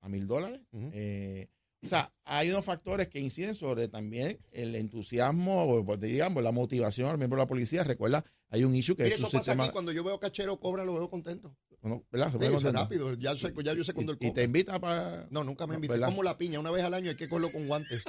a 0.00 0.08
mil 0.08 0.26
dólares. 0.26 0.60
Eh, 0.72 1.48
o 1.82 1.86
sea, 1.86 2.12
hay 2.24 2.50
unos 2.50 2.64
factores 2.64 3.08
que 3.08 3.20
inciden 3.20 3.54
sobre 3.54 3.88
también 3.88 4.38
el 4.52 4.74
entusiasmo, 4.74 5.84
pues, 5.84 6.00
digamos, 6.00 6.42
la 6.42 6.52
motivación 6.52 7.08
al 7.08 7.18
miembro 7.18 7.36
de 7.38 7.44
la 7.44 7.48
policía. 7.48 7.84
Recuerda, 7.84 8.24
hay 8.48 8.64
un 8.64 8.74
issue 8.74 8.96
que 8.96 9.04
Mire, 9.04 9.14
es 9.14 9.20
su 9.20 9.26
eso 9.28 9.38
pasa 9.38 9.52
aquí, 9.52 9.72
cuando 9.72 9.92
yo 9.92 10.02
veo 10.02 10.18
cachero 10.18 10.58
cobra, 10.58 10.84
lo 10.84 10.94
veo 10.94 11.08
contento. 11.08 11.56
¿no? 11.82 12.04
¿verdad? 12.10 12.32
Se 12.32 12.38
Sí, 12.38 12.44
eso 12.46 12.72
rápido, 12.72 13.14
ya, 13.14 13.36
sé, 13.36 13.54
ya 13.62 13.72
yo 13.72 13.84
sé 13.84 13.92
cuando 13.94 14.12
él 14.12 14.18
y, 14.20 14.26
y 14.26 14.28
te 14.28 14.32
cobra. 14.32 14.44
invita 14.44 14.80
para. 14.80 15.28
No, 15.30 15.44
nunca 15.44 15.66
me. 15.68 15.78
¿verdad? 15.78 16.08
Como 16.08 16.24
la 16.24 16.36
piña, 16.36 16.58
una 16.58 16.72
vez 16.72 16.82
al 16.84 16.92
año 16.94 17.10
hay 17.10 17.16
que 17.16 17.28
cogerlo 17.28 17.52
con 17.52 17.68
guantes. 17.68 18.02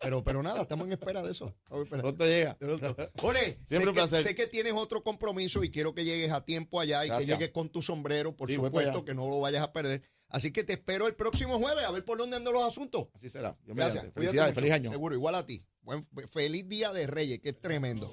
Pero, 0.00 0.22
pero 0.22 0.42
nada, 0.42 0.62
estamos 0.62 0.86
en 0.86 0.92
espera 0.92 1.22
de 1.22 1.30
eso. 1.32 1.54
Pronto 1.68 2.24
llega. 2.24 2.56
Jorge, 3.20 3.40
sé 3.64 3.66
Siempre 3.66 3.90
un 3.90 3.94
que, 3.96 4.08
sé 4.08 4.34
que 4.34 4.46
tienes 4.46 4.72
otro 4.74 5.02
compromiso 5.02 5.64
y 5.64 5.70
quiero 5.70 5.92
que 5.94 6.04
llegues 6.04 6.30
a 6.30 6.44
tiempo 6.44 6.80
allá 6.80 7.04
y 7.04 7.08
Gracias. 7.08 7.26
que 7.26 7.32
llegues 7.34 7.50
con 7.52 7.68
tu 7.68 7.82
sombrero, 7.82 8.36
por 8.36 8.48
Sí, 8.48 8.56
supuesto, 8.56 9.04
que 9.04 9.14
no 9.14 9.28
lo 9.28 9.40
vayas 9.40 9.62
a 9.62 9.72
perder. 9.72 10.02
Así 10.28 10.52
que 10.52 10.62
te 10.62 10.74
espero 10.74 11.06
el 11.06 11.14
próximo 11.14 11.58
jueves 11.58 11.84
a 11.84 11.90
ver 11.90 12.04
por 12.04 12.18
dónde 12.18 12.36
andan 12.36 12.52
los 12.52 12.62
asuntos. 12.64 13.08
Así 13.14 13.28
será. 13.28 13.56
Dios 13.64 13.76
Gracias. 13.76 13.94
mediante. 14.04 14.20
Felicidades, 14.20 14.54
feliz 14.54 14.72
año. 14.72 14.90
Seguro, 14.90 15.14
igual 15.14 15.34
a 15.34 15.46
ti. 15.46 15.64
Buen, 15.82 16.02
feliz 16.28 16.68
día 16.68 16.92
de 16.92 17.06
Reyes, 17.06 17.40
que 17.40 17.50
es 17.50 17.60
tremendo. 17.60 18.12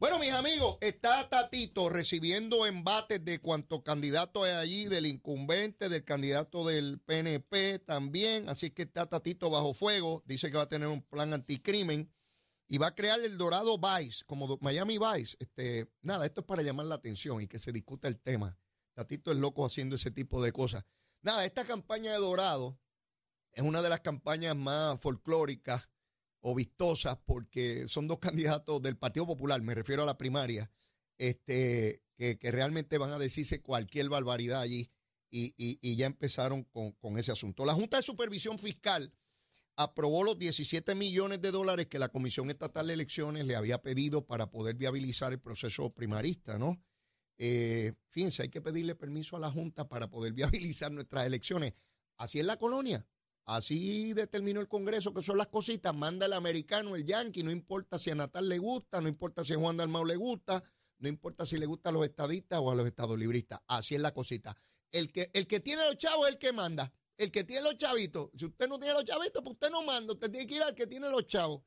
Bueno, 0.00 0.18
mis 0.18 0.30
amigos, 0.30 0.78
está 0.80 1.28
Tatito 1.28 1.90
recibiendo 1.90 2.64
embates 2.66 3.22
de 3.22 3.38
cuántos 3.38 3.82
candidatos 3.82 4.46
hay 4.46 4.52
allí, 4.52 4.84
del 4.86 5.04
incumbente, 5.04 5.90
del 5.90 6.04
candidato 6.04 6.64
del 6.64 7.00
PNP 7.00 7.80
también. 7.80 8.48
Así 8.48 8.70
que 8.70 8.82
está 8.82 9.04
Tatito 9.04 9.50
bajo 9.50 9.74
fuego. 9.74 10.22
Dice 10.24 10.50
que 10.50 10.56
va 10.56 10.62
a 10.62 10.68
tener 10.70 10.88
un 10.88 11.02
plan 11.02 11.34
anticrimen 11.34 12.10
y 12.66 12.78
va 12.78 12.86
a 12.86 12.94
crear 12.94 13.20
el 13.20 13.36
Dorado 13.36 13.78
Vice, 13.78 14.24
como 14.24 14.56
Miami 14.62 14.96
Vice. 14.96 15.36
Este, 15.38 15.90
nada, 16.00 16.24
esto 16.24 16.40
es 16.40 16.46
para 16.46 16.62
llamar 16.62 16.86
la 16.86 16.94
atención 16.94 17.42
y 17.42 17.46
que 17.46 17.58
se 17.58 17.70
discuta 17.70 18.08
el 18.08 18.18
tema. 18.18 18.56
Tatito 18.94 19.32
es 19.32 19.36
loco 19.36 19.66
haciendo 19.66 19.96
ese 19.96 20.10
tipo 20.10 20.42
de 20.42 20.52
cosas. 20.52 20.84
Nada, 21.22 21.44
esta 21.44 21.64
campaña 21.64 22.12
de 22.12 22.18
Dorado 22.18 22.78
es 23.52 23.62
una 23.62 23.82
de 23.82 23.88
las 23.90 24.00
campañas 24.00 24.56
más 24.56 24.98
folclóricas 25.00 25.90
o 26.40 26.54
vistosas 26.54 27.18
porque 27.26 27.86
son 27.88 28.08
dos 28.08 28.18
candidatos 28.20 28.80
del 28.82 28.96
Partido 28.96 29.26
Popular, 29.26 29.60
me 29.62 29.74
refiero 29.74 30.02
a 30.02 30.06
la 30.06 30.16
primaria, 30.18 30.70
este, 31.18 32.02
que, 32.16 32.38
realmente 32.50 32.96
van 32.98 33.10
a 33.10 33.18
decirse 33.18 33.60
cualquier 33.60 34.08
barbaridad 34.08 34.60
allí 34.62 34.90
y, 35.30 35.54
y- 35.58 35.78
y 35.82 35.96
ya 35.96 36.06
empezaron 36.06 36.64
con, 36.64 36.92
con 36.92 37.18
ese 37.18 37.32
asunto. 37.32 37.64
La 37.64 37.74
Junta 37.74 37.98
de 37.98 38.02
Supervisión 38.02 38.58
Fiscal 38.58 39.12
aprobó 39.76 40.24
los 40.24 40.38
17 40.38 40.94
millones 40.94 41.40
de 41.40 41.50
dólares 41.50 41.86
que 41.86 41.98
la 41.98 42.08
Comisión 42.08 42.50
Estatal 42.50 42.86
de 42.86 42.94
Elecciones 42.94 43.46
le 43.46 43.56
había 43.56 43.80
pedido 43.82 44.26
para 44.26 44.50
poder 44.50 44.76
viabilizar 44.76 45.32
el 45.32 45.40
proceso 45.40 45.90
primarista, 45.90 46.58
¿no? 46.58 46.82
Eh, 47.42 47.94
fíjense, 48.10 48.42
hay 48.42 48.50
que 48.50 48.60
pedirle 48.60 48.94
permiso 48.94 49.34
a 49.34 49.40
la 49.40 49.50
Junta 49.50 49.88
para 49.88 50.10
poder 50.10 50.32
viabilizar 50.34 50.92
nuestras 50.92 51.24
elecciones. 51.24 51.72
Así 52.18 52.38
es 52.38 52.44
la 52.44 52.58
colonia. 52.58 53.06
Así 53.46 54.12
determinó 54.12 54.60
el 54.60 54.68
Congreso 54.68 55.14
que 55.14 55.22
son 55.22 55.38
las 55.38 55.46
cositas. 55.46 55.94
Manda 55.94 56.26
el 56.26 56.34
americano, 56.34 56.94
el 56.96 57.06
yanqui, 57.06 57.42
no 57.42 57.50
importa 57.50 57.98
si 57.98 58.10
a 58.10 58.14
Natal 58.14 58.46
le 58.46 58.58
gusta, 58.58 59.00
no 59.00 59.08
importa 59.08 59.42
si 59.42 59.54
a 59.54 59.56
Juan 59.56 59.78
Dalmau 59.78 60.04
le 60.04 60.16
gusta, 60.16 60.62
no 60.98 61.08
importa 61.08 61.46
si 61.46 61.56
le 61.56 61.64
gusta 61.64 61.88
a 61.88 61.92
los 61.92 62.04
estadistas 62.04 62.60
o 62.62 62.70
a 62.70 62.74
los 62.74 62.86
estadolibristas. 62.86 63.60
Así 63.68 63.94
es 63.94 64.02
la 64.02 64.12
cosita. 64.12 64.54
El 64.92 65.10
que, 65.10 65.30
el 65.32 65.46
que 65.46 65.60
tiene 65.60 65.82
los 65.86 65.96
chavos 65.96 66.28
es 66.28 66.34
el 66.34 66.38
que 66.38 66.52
manda. 66.52 66.92
El 67.16 67.30
que 67.30 67.44
tiene 67.44 67.62
los 67.62 67.78
chavitos. 67.78 68.28
Si 68.36 68.44
usted 68.44 68.68
no 68.68 68.78
tiene 68.78 68.92
los 68.92 69.04
chavitos, 69.04 69.42
pues 69.42 69.54
usted 69.54 69.70
no 69.70 69.82
manda. 69.82 70.12
Usted 70.12 70.30
tiene 70.30 70.46
que 70.46 70.56
ir 70.56 70.62
al 70.62 70.74
que 70.74 70.86
tiene 70.86 71.08
los 71.08 71.26
chavos 71.26 71.62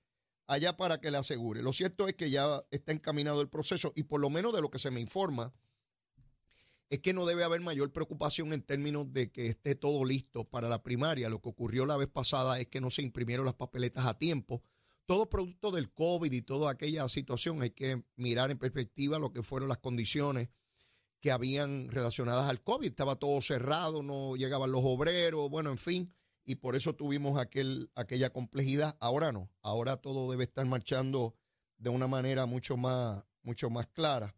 allá 0.46 0.78
para 0.78 1.02
que 1.02 1.10
le 1.10 1.18
asegure. 1.18 1.64
Lo 1.64 1.74
cierto 1.74 2.08
es 2.08 2.14
que 2.14 2.30
ya 2.30 2.64
está 2.70 2.92
encaminado 2.92 3.42
el 3.42 3.50
proceso 3.50 3.92
y 3.96 4.04
por 4.04 4.22
lo 4.22 4.30
menos 4.30 4.54
de 4.54 4.62
lo 4.62 4.70
que 4.70 4.80
se 4.80 4.92
me 4.92 5.00
informa 5.00 5.54
es 6.94 7.00
que 7.00 7.12
no 7.12 7.26
debe 7.26 7.44
haber 7.44 7.60
mayor 7.60 7.92
preocupación 7.92 8.54
en 8.54 8.62
términos 8.62 9.12
de 9.12 9.32
que 9.32 9.48
esté 9.48 9.74
todo 9.74 10.06
listo 10.06 10.44
para 10.44 10.70
la 10.70 10.84
primaria. 10.84 11.28
Lo 11.28 11.42
que 11.42 11.50
ocurrió 11.50 11.88
la 11.88 11.98
vez 11.98 12.08
pasada 12.08 12.60
es 12.60 12.68
que 12.68 12.82
no 12.82 12.92
se 12.92 13.02
imprimieron 13.02 13.48
las 13.48 13.56
papeletas 13.56 14.06
a 14.06 14.20
tiempo. 14.20 14.62
Todo 15.08 15.28
producto 15.28 15.72
del 15.72 15.92
COVID 15.92 16.32
y 16.32 16.44
toda 16.44 16.70
aquella 16.70 17.10
situación, 17.10 17.64
hay 17.64 17.72
que 17.72 18.04
mirar 18.16 18.52
en 18.52 18.60
perspectiva 18.60 19.18
lo 19.18 19.34
que 19.34 19.42
fueron 19.42 19.70
las 19.70 19.80
condiciones 19.80 20.50
que 21.20 21.32
habían 21.32 21.90
relacionadas 21.90 22.48
al 22.48 22.62
COVID. 22.62 22.86
Estaba 22.86 23.16
todo 23.16 23.42
cerrado, 23.42 24.04
no 24.04 24.36
llegaban 24.36 24.72
los 24.72 24.84
obreros, 24.86 25.50
bueno, 25.50 25.72
en 25.72 25.80
fin, 25.80 26.14
y 26.46 26.58
por 26.58 26.76
eso 26.76 26.94
tuvimos 26.94 27.42
aquel, 27.42 27.90
aquella 27.96 28.30
complejidad. 28.30 28.98
Ahora 29.00 29.32
no, 29.32 29.50
ahora 29.64 29.98
todo 29.98 30.30
debe 30.30 30.44
estar 30.44 30.68
marchando 30.68 31.34
de 31.80 31.90
una 31.90 32.08
manera 32.08 32.46
mucho 32.46 32.78
más, 32.78 33.26
mucho 33.42 33.72
más 33.72 33.88
clara. 33.88 34.36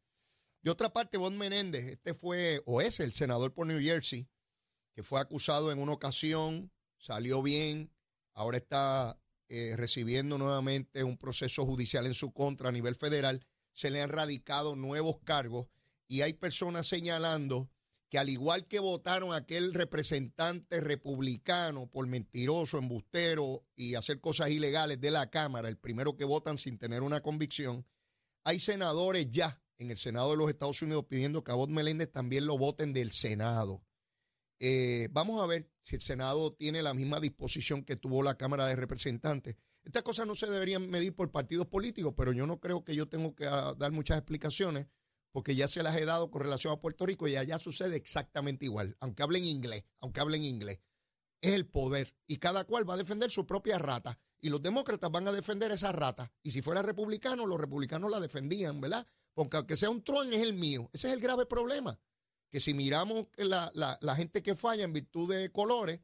De 0.65 0.71
otra 0.71 0.91
parte, 0.91 1.19
Bob 1.19 1.31
Menéndez, 1.33 1.85
este 1.85 2.15
fue 2.15 2.59
o 2.65 2.81
es 2.81 2.99
el 2.99 3.13
senador 3.13 3.53
por 3.53 3.67
New 3.67 3.79
Jersey, 3.79 4.27
que 4.95 5.03
fue 5.03 5.21
acusado 5.21 5.71
en 5.71 5.77
una 5.77 5.91
ocasión, 5.91 6.71
salió 6.97 7.43
bien, 7.43 7.91
ahora 8.33 8.57
está 8.57 9.21
eh, 9.47 9.75
recibiendo 9.77 10.39
nuevamente 10.39 11.03
un 11.03 11.19
proceso 11.19 11.67
judicial 11.67 12.07
en 12.07 12.15
su 12.15 12.33
contra 12.33 12.69
a 12.69 12.71
nivel 12.71 12.95
federal, 12.95 13.45
se 13.73 13.91
le 13.91 14.01
han 14.01 14.09
radicado 14.09 14.75
nuevos 14.75 15.17
cargos 15.23 15.67
y 16.07 16.21
hay 16.21 16.33
personas 16.33 16.87
señalando 16.87 17.69
que 18.09 18.17
al 18.17 18.29
igual 18.29 18.65
que 18.65 18.79
votaron 18.79 19.35
aquel 19.35 19.71
representante 19.71 20.81
republicano 20.81 21.85
por 21.91 22.07
mentiroso, 22.07 22.79
embustero 22.79 23.63
y 23.75 23.93
hacer 23.93 24.19
cosas 24.19 24.49
ilegales 24.49 24.99
de 24.99 25.11
la 25.11 25.29
Cámara, 25.29 25.69
el 25.69 25.77
primero 25.77 26.15
que 26.15 26.25
votan 26.25 26.57
sin 26.57 26.79
tener 26.79 27.03
una 27.03 27.21
convicción, 27.21 27.85
hay 28.43 28.59
senadores 28.59 29.29
ya 29.29 29.61
en 29.77 29.91
el 29.91 29.97
Senado 29.97 30.31
de 30.31 30.37
los 30.37 30.49
Estados 30.49 30.81
Unidos 30.81 31.05
pidiendo 31.07 31.43
que 31.43 31.51
a 31.51 31.55
Bob 31.55 31.69
Meléndez 31.69 32.11
también 32.11 32.45
lo 32.45 32.57
voten 32.57 32.93
del 32.93 33.11
Senado. 33.11 33.83
Eh, 34.59 35.09
vamos 35.11 35.41
a 35.41 35.45
ver 35.45 35.69
si 35.81 35.95
el 35.95 36.01
Senado 36.01 36.53
tiene 36.53 36.81
la 36.81 36.93
misma 36.93 37.19
disposición 37.19 37.83
que 37.83 37.95
tuvo 37.95 38.23
la 38.23 38.37
Cámara 38.37 38.65
de 38.65 38.75
Representantes. 38.75 39.55
Estas 39.83 40.03
cosas 40.03 40.25
no 40.25 40.35
se 40.35 40.47
deberían 40.47 40.89
medir 40.89 41.13
por 41.13 41.31
partidos 41.31 41.67
políticos, 41.67 42.13
pero 42.17 42.31
yo 42.31 42.47
no 42.47 42.59
creo 42.59 42.83
que 42.83 42.95
yo 42.95 43.07
tengo 43.07 43.35
que 43.35 43.45
ah, 43.45 43.75
dar 43.77 43.91
muchas 43.91 44.17
explicaciones 44.17 44.87
porque 45.31 45.53
ya 45.53 45.67
se 45.67 45.83
las 45.83 45.97
he 45.97 46.05
dado 46.05 46.31
con 46.31 46.41
relación 46.41 46.71
a 46.71 46.79
Puerto 46.79 47.05
Rico 47.05 47.27
y 47.27 47.35
allá 47.35 47.59
sucede 47.59 47.97
exactamente 47.97 48.65
igual, 48.65 48.95
aunque 49.01 49.21
hablen 49.21 49.43
inglés, 49.43 49.83
aunque 49.99 50.21
hablen 50.21 50.43
inglés. 50.43 50.79
Es 51.41 51.53
el 51.53 51.67
poder 51.67 52.15
y 52.25 52.37
cada 52.37 52.63
cual 52.63 52.89
va 52.89 52.93
a 52.93 52.97
defender 52.97 53.29
su 53.29 53.45
propia 53.45 53.77
rata 53.77 54.17
y 54.39 54.49
los 54.49 54.61
demócratas 54.61 55.11
van 55.11 55.27
a 55.27 55.33
defender 55.33 55.71
esa 55.71 55.91
rata 55.91 56.31
y 56.41 56.51
si 56.51 56.61
fuera 56.61 56.81
republicano, 56.81 57.45
los 57.45 57.59
republicanos 57.59 58.09
la 58.09 58.21
defendían, 58.21 58.79
¿verdad? 58.79 59.05
Porque 59.35 59.57
aunque 59.57 59.77
sea 59.77 59.91
un 59.91 60.03
tron 60.03 60.33
es 60.33 60.41
el 60.41 60.53
mío. 60.53 60.89
Ese 60.93 61.07
es 61.09 61.13
el 61.13 61.19
grave 61.19 61.45
problema, 61.45 61.99
que 62.49 62.59
si 62.59 62.73
miramos 62.73 63.27
la, 63.37 63.71
la- 63.73 64.15
gente 64.15 64.41
que 64.41 64.55
falla 64.55 64.83
en 64.83 64.93
virtud 64.93 65.31
de 65.31 65.51
colores, 65.51 65.99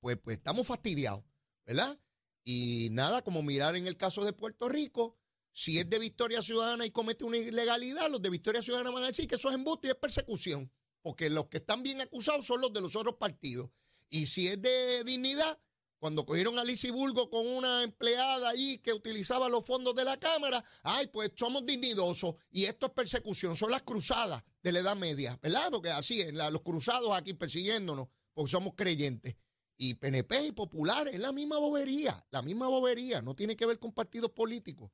pues, 0.00 0.18
pues 0.22 0.36
estamos 0.36 0.66
fastidiados, 0.66 1.24
¿verdad? 1.64 1.98
Y 2.44 2.88
nada, 2.90 3.22
como 3.22 3.42
mirar 3.42 3.76
en 3.76 3.86
el 3.86 3.96
caso 3.96 4.24
de 4.24 4.32
Puerto 4.32 4.68
Rico, 4.68 5.16
si 5.52 5.78
es 5.78 5.88
de 5.88 5.98
Victoria 5.98 6.42
Ciudadana 6.42 6.84
y 6.86 6.90
comete 6.90 7.24
una 7.24 7.36
ilegalidad, 7.38 8.10
los 8.10 8.20
de 8.20 8.30
Victoria 8.30 8.62
Ciudadana 8.62 8.90
van 8.90 9.04
a 9.04 9.08
decir 9.08 9.26
que 9.28 9.36
eso 9.36 9.48
es 9.48 9.54
embuste 9.54 9.88
y 9.88 9.90
es 9.90 9.96
persecución, 9.96 10.72
porque 11.02 11.30
los 11.30 11.46
que 11.46 11.58
están 11.58 11.82
bien 11.82 12.00
acusados 12.00 12.46
son 12.46 12.60
los 12.60 12.72
de 12.72 12.80
los 12.80 12.96
otros 12.96 13.16
partidos. 13.16 13.70
Y 14.08 14.26
si 14.26 14.48
es 14.48 14.60
de 14.60 15.04
dignidad, 15.04 15.60
cuando 16.00 16.24
cogieron 16.24 16.58
a 16.58 16.64
Lizy 16.64 16.90
Bulgo 16.90 17.28
con 17.28 17.46
una 17.46 17.82
empleada 17.82 18.48
allí 18.48 18.78
que 18.78 18.94
utilizaba 18.94 19.50
los 19.50 19.64
fondos 19.66 19.94
de 19.94 20.04
la 20.04 20.16
Cámara, 20.16 20.64
ay, 20.82 21.08
pues 21.08 21.30
somos 21.36 21.64
dignidosos 21.66 22.36
y 22.50 22.64
esto 22.64 22.86
es 22.86 22.92
persecución, 22.92 23.54
son 23.54 23.70
las 23.70 23.82
cruzadas 23.82 24.42
de 24.62 24.72
la 24.72 24.80
Edad 24.80 24.96
Media, 24.96 25.38
¿verdad? 25.42 25.68
Porque 25.70 25.90
así 25.90 26.24
los 26.32 26.62
cruzados 26.62 27.12
aquí 27.12 27.34
persiguiéndonos, 27.34 28.08
porque 28.32 28.50
somos 28.50 28.74
creyentes. 28.74 29.36
Y 29.76 29.94
PNP 29.94 30.46
y 30.46 30.52
populares, 30.52 31.14
es 31.14 31.20
la 31.20 31.32
misma 31.32 31.58
bobería, 31.58 32.26
la 32.30 32.42
misma 32.42 32.68
bobería, 32.68 33.22
no 33.22 33.34
tiene 33.34 33.56
que 33.56 33.66
ver 33.66 33.78
con 33.78 33.92
partidos 33.92 34.30
políticos. 34.30 34.90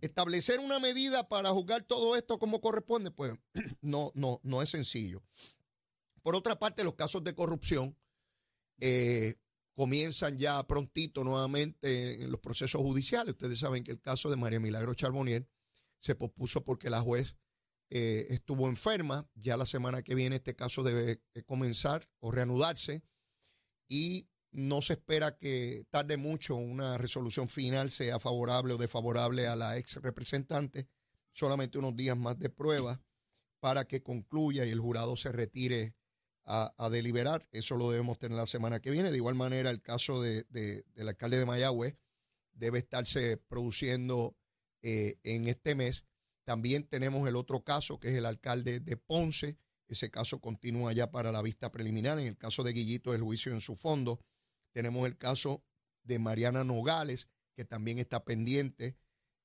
Establecer 0.00 0.58
una 0.58 0.78
medida 0.78 1.28
para 1.28 1.50
juzgar 1.50 1.84
todo 1.84 2.16
esto 2.16 2.38
como 2.38 2.60
corresponde, 2.60 3.10
pues 3.12 3.34
no, 3.80 4.10
no, 4.14 4.40
no 4.42 4.62
es 4.62 4.70
sencillo. 4.70 5.22
Por 6.22 6.34
otra 6.34 6.58
parte, 6.58 6.84
los 6.84 6.94
casos 6.94 7.24
de 7.24 7.34
corrupción 7.34 7.96
eh, 8.80 9.34
comienzan 9.74 10.36
ya 10.36 10.66
prontito 10.66 11.24
nuevamente 11.24 12.22
en 12.22 12.30
los 12.30 12.40
procesos 12.40 12.80
judiciales. 12.80 13.32
Ustedes 13.32 13.58
saben 13.58 13.84
que 13.84 13.92
el 13.92 14.00
caso 14.00 14.30
de 14.30 14.36
María 14.36 14.60
Milagro 14.60 14.94
Charbonnier 14.94 15.48
se 16.00 16.14
pospuso 16.14 16.64
porque 16.64 16.90
la 16.90 17.00
juez 17.00 17.36
eh, 17.90 18.26
estuvo 18.30 18.68
enferma. 18.68 19.28
Ya 19.34 19.56
la 19.56 19.66
semana 19.66 20.02
que 20.02 20.14
viene 20.14 20.36
este 20.36 20.54
caso 20.54 20.82
debe 20.82 21.22
eh, 21.34 21.42
comenzar 21.44 22.08
o 22.20 22.30
reanudarse 22.30 23.02
y 23.88 24.28
no 24.52 24.82
se 24.82 24.94
espera 24.94 25.36
que 25.36 25.86
tarde 25.90 26.16
mucho 26.16 26.56
una 26.56 26.98
resolución 26.98 27.48
final 27.48 27.90
sea 27.90 28.18
favorable 28.18 28.74
o 28.74 28.78
desfavorable 28.78 29.46
a 29.46 29.56
la 29.56 29.78
ex 29.78 29.96
representante. 29.96 30.88
Solamente 31.32 31.78
unos 31.78 31.96
días 31.96 32.16
más 32.16 32.38
de 32.38 32.50
prueba 32.50 33.00
para 33.60 33.86
que 33.86 34.02
concluya 34.02 34.64
y 34.64 34.70
el 34.70 34.80
jurado 34.80 35.16
se 35.16 35.30
retire 35.30 35.94
a, 36.44 36.88
deliberar. 36.90 37.46
Eso 37.52 37.76
lo 37.76 37.90
debemos 37.90 38.18
tener 38.18 38.36
la 38.36 38.46
semana 38.46 38.80
que 38.80 38.90
viene. 38.90 39.10
De 39.10 39.16
igual 39.16 39.34
manera, 39.34 39.70
el 39.70 39.82
caso 39.82 40.20
de, 40.20 40.44
de- 40.50 40.84
del 40.94 41.08
alcalde 41.08 41.38
de 41.38 41.46
Mayagüez 41.46 41.96
debe 42.52 42.78
estarse 42.78 43.36
produciendo 43.36 44.36
eh, 44.82 45.18
en 45.22 45.46
este 45.46 45.74
mes. 45.74 46.04
También 46.44 46.86
tenemos 46.88 47.28
el 47.28 47.36
otro 47.36 47.62
caso, 47.62 48.00
que 48.00 48.08
es 48.08 48.16
el 48.16 48.26
alcalde 48.26 48.80
de 48.80 48.96
Ponce. 48.96 49.58
Ese 49.86 50.10
caso 50.10 50.40
continúa 50.40 50.92
ya 50.92 51.10
para 51.10 51.32
la 51.32 51.42
vista 51.42 51.70
preliminar. 51.70 52.18
En 52.18 52.26
el 52.26 52.36
caso 52.36 52.62
de 52.62 52.72
Guillito, 52.72 53.14
el 53.14 53.22
juicio 53.22 53.52
en 53.52 53.60
su 53.60 53.76
fondo. 53.76 54.20
Tenemos 54.72 55.06
el 55.06 55.16
caso 55.16 55.64
de 56.02 56.18
Mariana 56.18 56.64
Nogales, 56.64 57.28
que 57.54 57.64
también 57.64 57.98
está 57.98 58.24
pendiente 58.24 58.96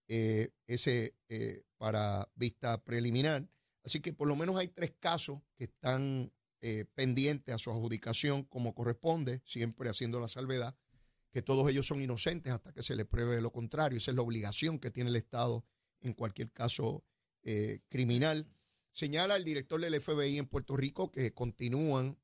eh, 0.08 0.50
ese 0.68 1.16
eh, 1.30 1.64
para 1.78 2.32
vista 2.36 2.84
preliminar. 2.84 3.48
Así 3.84 4.00
que 4.00 4.14
por 4.14 4.28
lo 4.28 4.36
menos 4.36 4.58
hay 4.58 4.68
tres 4.68 4.94
casos 5.00 5.42
que 5.58 5.66
están 5.66 6.32
eh, 6.67 6.86
pendientes 6.95 7.53
a 7.53 7.60
su 7.60 7.69
adjudicación 7.69 8.43
como 8.43 8.74
corresponde, 8.74 9.41
siempre 9.45 9.88
haciendo 9.88 10.19
la 10.19 10.27
salvedad, 10.27 10.75
que 11.31 11.43
todos 11.43 11.69
ellos 11.69 11.86
son 11.86 12.01
inocentes 12.01 12.51
hasta 12.51 12.74
que 12.74 12.81
se 12.81 12.95
les 12.95 13.05
pruebe 13.05 13.39
lo 13.39 13.51
contrario. 13.51 13.98
Esa 14.00 14.10
es 14.12 14.15
la 14.17 14.24
obligación 14.24 14.79
que 14.79 14.89
tiene 14.89 15.12
el 15.12 15.15
Estado 15.15 15.63
en 16.01 16.13
cualquier 16.13 16.51
caso 16.51 17.03
eh, 17.43 17.81
criminal. 17.89 18.48
Señala 18.93 19.36
el 19.36 19.43
director 19.43 19.79
del 19.79 20.01
FBI 20.01 20.39
en 20.39 20.48
Puerto 20.48 20.75
Rico 20.75 21.12
que 21.12 21.34
continúan 21.34 22.17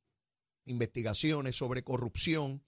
investigaciones 0.66 1.56
sobre 1.56 1.84
corrupción 1.84 2.64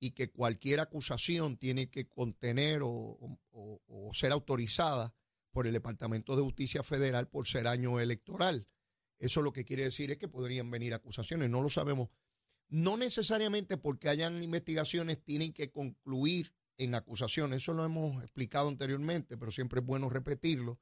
y 0.00 0.12
que 0.12 0.30
cualquier 0.30 0.80
acusación 0.80 1.56
tiene 1.56 1.90
que 1.90 2.06
contener 2.08 2.82
o, 2.82 2.90
o- 2.90 3.82
o 3.86 4.14
ser 4.14 4.30
autorizada 4.32 5.14
por 5.50 5.66
el 5.66 5.72
Departamento 5.72 6.36
de 6.36 6.42
Justicia 6.42 6.82
Federal 6.82 7.28
por 7.28 7.48
ser 7.48 7.66
año 7.66 7.98
electoral. 7.98 8.68
Eso 9.18 9.42
lo 9.42 9.52
que 9.52 9.64
quiere 9.64 9.84
decir 9.84 10.10
es 10.10 10.18
que 10.18 10.28
podrían 10.28 10.70
venir 10.70 10.94
acusaciones, 10.94 11.50
no 11.50 11.62
lo 11.62 11.70
sabemos. 11.70 12.08
No 12.68 12.96
necesariamente 12.96 13.76
porque 13.76 14.08
hayan 14.08 14.42
investigaciones 14.42 15.22
tienen 15.22 15.52
que 15.52 15.70
concluir 15.70 16.54
en 16.76 16.94
acusaciones, 16.94 17.62
eso 17.62 17.72
lo 17.72 17.84
hemos 17.84 18.22
explicado 18.22 18.68
anteriormente, 18.68 19.36
pero 19.36 19.50
siempre 19.50 19.80
es 19.80 19.86
bueno 19.86 20.08
repetirlo, 20.08 20.78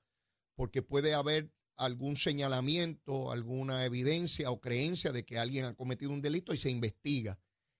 porque 0.55 0.83
puede 0.83 1.15
haber 1.15 1.53
algún 1.77 2.17
señalamiento, 2.17 3.31
alguna 3.31 3.85
evidencia 3.85 4.51
o 4.51 4.61
creencia 4.61 5.13
de 5.13 5.25
que 5.25 5.39
alguien 5.39 5.65
ha 5.65 5.75
cometido 5.75 6.11
un 6.11 6.23
delito 6.23 6.53
y 6.53 6.59
se 6.59 6.71
investiga. 6.71 7.39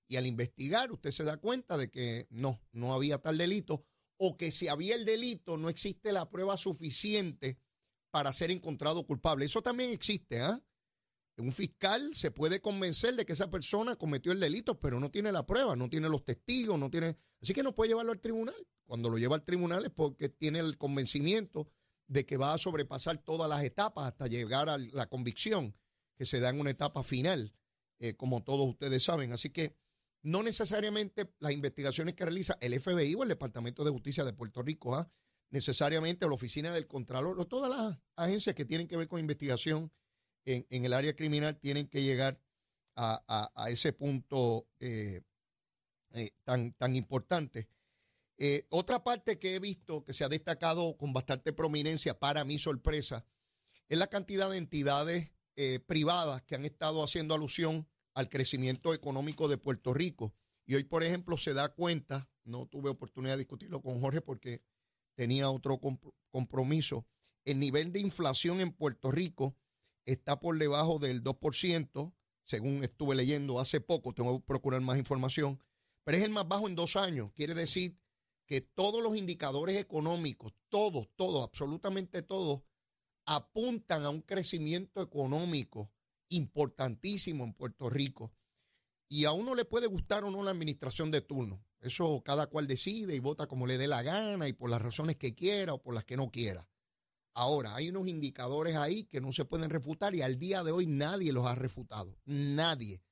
Y 0.09 0.17
al 0.17 0.27
investigar 0.27 0.93
usted 0.93 1.11
se 1.11 1.25
da 1.25 1.39
cuenta 1.39 1.77
de 1.77 1.91
que 1.91 2.27
no, 2.31 2.63
no 2.73 2.95
había 2.95 3.19
tal 3.19 3.39
delito 3.39 3.85
o 4.19 4.37
que 4.37 4.53
si 4.53 4.69
había 4.69 4.95
el 4.95 5.05
delito 5.05 5.57
no 5.57 5.69
existe 5.69 6.13
la 6.13 6.31
prueba 6.31 6.57
suficiente 6.57 7.59
para 8.17 8.33
ser 8.33 8.51
encontrado 8.51 9.07
culpable. 9.07 9.45
Eso 9.45 9.61
también 9.61 9.91
existe, 9.91 10.41
¿ah? 10.41 10.59
Un 11.37 11.53
fiscal 11.53 12.15
se 12.15 12.31
puede 12.31 12.63
convencer 12.63 13.15
de 13.15 13.27
que 13.27 13.35
esa 13.35 13.51
persona 13.51 13.97
cometió 13.97 14.33
el 14.33 14.41
delito, 14.41 14.81
pero 14.81 14.99
no 14.99 15.11
tiene 15.11 15.33
la 15.33 15.45
prueba, 15.45 15.77
no 15.77 15.91
tiene 15.91 16.09
los 16.09 16.25
testigos, 16.25 16.79
no 16.79 16.91
tiene... 16.91 17.19
Así 17.43 17.53
que 17.53 17.63
no 17.63 17.75
puede 17.75 17.91
llevarlo 17.91 18.13
al 18.13 18.23
tribunal. 18.23 18.57
Cuando 18.87 19.11
lo 19.11 19.19
lleva 19.19 19.35
al 19.37 19.45
tribunal 19.45 19.85
es 19.85 19.91
porque 19.91 20.31
tiene 20.31 20.61
el 20.61 20.79
convencimiento 20.79 21.69
de 22.07 22.25
que 22.25 22.39
va 22.39 22.55
a 22.55 22.59
sobrepasar 22.59 23.19
todas 23.19 23.51
las 23.51 23.63
etapas 23.63 24.07
hasta 24.07 24.29
llegar 24.29 24.71
a 24.71 24.79
la 24.79 25.11
convicción 25.11 25.77
que 26.17 26.25
se 26.25 26.41
da 26.41 26.49
en 26.49 26.59
una 26.59 26.71
etapa 26.71 27.03
final, 27.03 27.53
eh, 27.99 28.15
como 28.15 28.43
todos 28.45 28.67
ustedes 28.67 29.05
saben. 29.05 29.35
Así 29.35 29.51
que 29.51 29.77
no 30.23 30.43
necesariamente 30.43 31.31
las 31.39 31.53
investigaciones 31.53 32.15
que 32.15 32.25
realiza 32.25 32.57
el 32.63 32.81
FBI 32.81 33.15
o 33.15 33.25
el 33.25 33.29
Departamento 33.29 33.85
de 33.85 33.91
Justicia 33.91 34.25
de 34.25 34.33
Puerto 34.33 34.63
Rico, 34.63 34.97
¿ah? 34.97 35.13
Necesariamente 35.51 36.25
o 36.25 36.29
la 36.29 36.35
Oficina 36.35 36.73
del 36.73 36.87
Contralor 36.87 37.39
o 37.41 37.47
todas 37.47 37.71
las 37.71 37.99
agencias 38.17 38.55
que 38.55 38.65
tienen 38.65 38.89
que 38.89 38.97
ver 38.97 39.09
con 39.09 39.21
investigación 39.21 39.93
en, 40.45 40.85
el 40.85 40.93
área 40.93 41.15
criminal 41.17 41.59
tienen 41.59 41.89
que 41.89 42.03
llegar 42.03 42.41
a, 42.95 43.23
a- 43.27 43.53
a 43.65 43.71
ese 43.71 43.93
punto 43.93 44.69
eh, 44.81 45.23
eh, 46.13 46.31
tan, 46.45 46.73
tan 46.75 46.95
importante. 46.97 47.69
Eh, 48.39 48.67
otra 48.71 49.03
parte 49.03 49.39
que 49.39 49.55
he 49.55 49.59
visto 49.61 50.05
que 50.05 50.13
se 50.13 50.23
ha 50.25 50.29
destacado 50.29 50.97
con 50.97 51.13
bastante 51.13 51.53
prominencia, 51.53 52.19
para 52.19 52.45
mi 52.45 52.59
sorpresa, 52.59 53.25
es 53.89 53.99
la 53.99 54.07
cantidad 54.09 54.51
de 54.51 54.59
entidades 54.59 55.31
privadas 55.87 56.43
que 56.43 56.55
han 56.55 56.67
estado 56.67 57.03
haciendo 57.03 57.35
alusión 57.35 57.89
al 58.13 58.29
crecimiento 58.29 58.93
económico 58.93 59.49
de 59.49 59.57
Puerto 59.57 59.95
Rico. 59.95 60.35
Y 60.67 60.75
hoy, 60.75 60.85
por 60.85 61.03
ejemplo, 61.03 61.39
se 61.39 61.55
da 61.55 61.71
cuenta, 61.71 62.29
no 62.45 62.67
tuve 62.67 62.91
oportunidad 62.91 63.35
de 63.35 63.39
discutirlo 63.39 63.81
con 63.81 63.99
Jorge 64.01 64.21
porque 64.21 64.61
tenía 65.17 65.51
otro 65.51 65.81
compro- 65.81 66.15
compromiso, 66.31 67.07
el 67.45 67.59
nivel 67.59 67.93
de 67.93 68.01
inflación 68.01 68.61
en 68.61 68.73
Puerto 68.73 69.11
Rico 69.11 69.57
está 70.05 70.39
por 70.39 70.57
debajo 70.59 70.99
del 70.99 71.23
2%, 71.23 72.15
según 72.45 72.85
estuve 72.85 73.17
leyendo 73.17 73.59
hace 73.59 73.81
poco, 73.81 74.13
tengo 74.13 74.39
que 74.39 74.47
procurar 74.47 74.81
más 74.81 74.99
información, 74.99 75.61
pero 76.05 76.19
es 76.19 76.25
el 76.25 76.31
más 76.31 76.47
bajo 76.47 76.69
en 76.69 76.77
dos 76.77 76.95
años. 76.95 77.33
Quiere 77.35 77.55
decir 77.55 77.99
que 78.47 78.61
todos 78.61 79.03
los 79.03 79.17
indicadores 79.17 79.77
económicos, 79.77 80.53
todos, 80.69 81.09
todos, 81.17 81.45
absolutamente 81.45 82.23
todos, 82.23 82.63
apuntan 83.27 84.05
a 84.05 84.11
un 84.11 84.23
crecimiento 84.23 85.03
económico 85.03 85.91
importantísimo 86.29 87.43
en 87.43 87.55
Puerto 87.55 87.91
Rico. 87.91 88.33
Y 89.09 89.25
a 89.25 89.33
uno 89.33 89.55
le 89.57 89.65
puede 89.65 89.89
gustar 89.89 90.23
o 90.25 90.31
no 90.31 90.45
la 90.45 90.53
administración 90.53 91.11
de 91.11 91.21
turno. 91.21 91.65
Eso 91.81 92.23
cada 92.25 92.47
cual 92.47 92.67
decide 92.67 93.15
y 93.15 93.21
vota 93.21 93.47
como 93.47 93.67
le 93.67 93.79
dé 93.79 93.87
la 93.87 94.03
gana 94.03 94.49
y 94.49 94.53
por 94.53 94.71
las 94.71 94.83
razones 94.83 95.17
que 95.17 95.35
quiera 95.35 95.75
o 95.75 95.83
por 95.83 95.95
las 95.95 96.05
que 96.05 96.17
no 96.17 96.31
quiera. 96.31 96.69
Ahora, 97.35 97.75
hay 97.75 97.91
unos 97.91 98.09
indicadores 98.09 98.77
ahí 98.77 99.05
que 99.05 99.21
no 99.21 99.31
se 99.31 99.45
pueden 99.45 99.69
refutar 99.69 100.15
y 100.15 100.23
al 100.23 100.39
día 100.39 100.65
de 100.65 100.73
hoy 100.73 100.87
nadie 100.87 101.33
los 101.33 101.47
ha 101.47 101.55
refutado. 101.55 102.17
Nadie. 102.25 103.03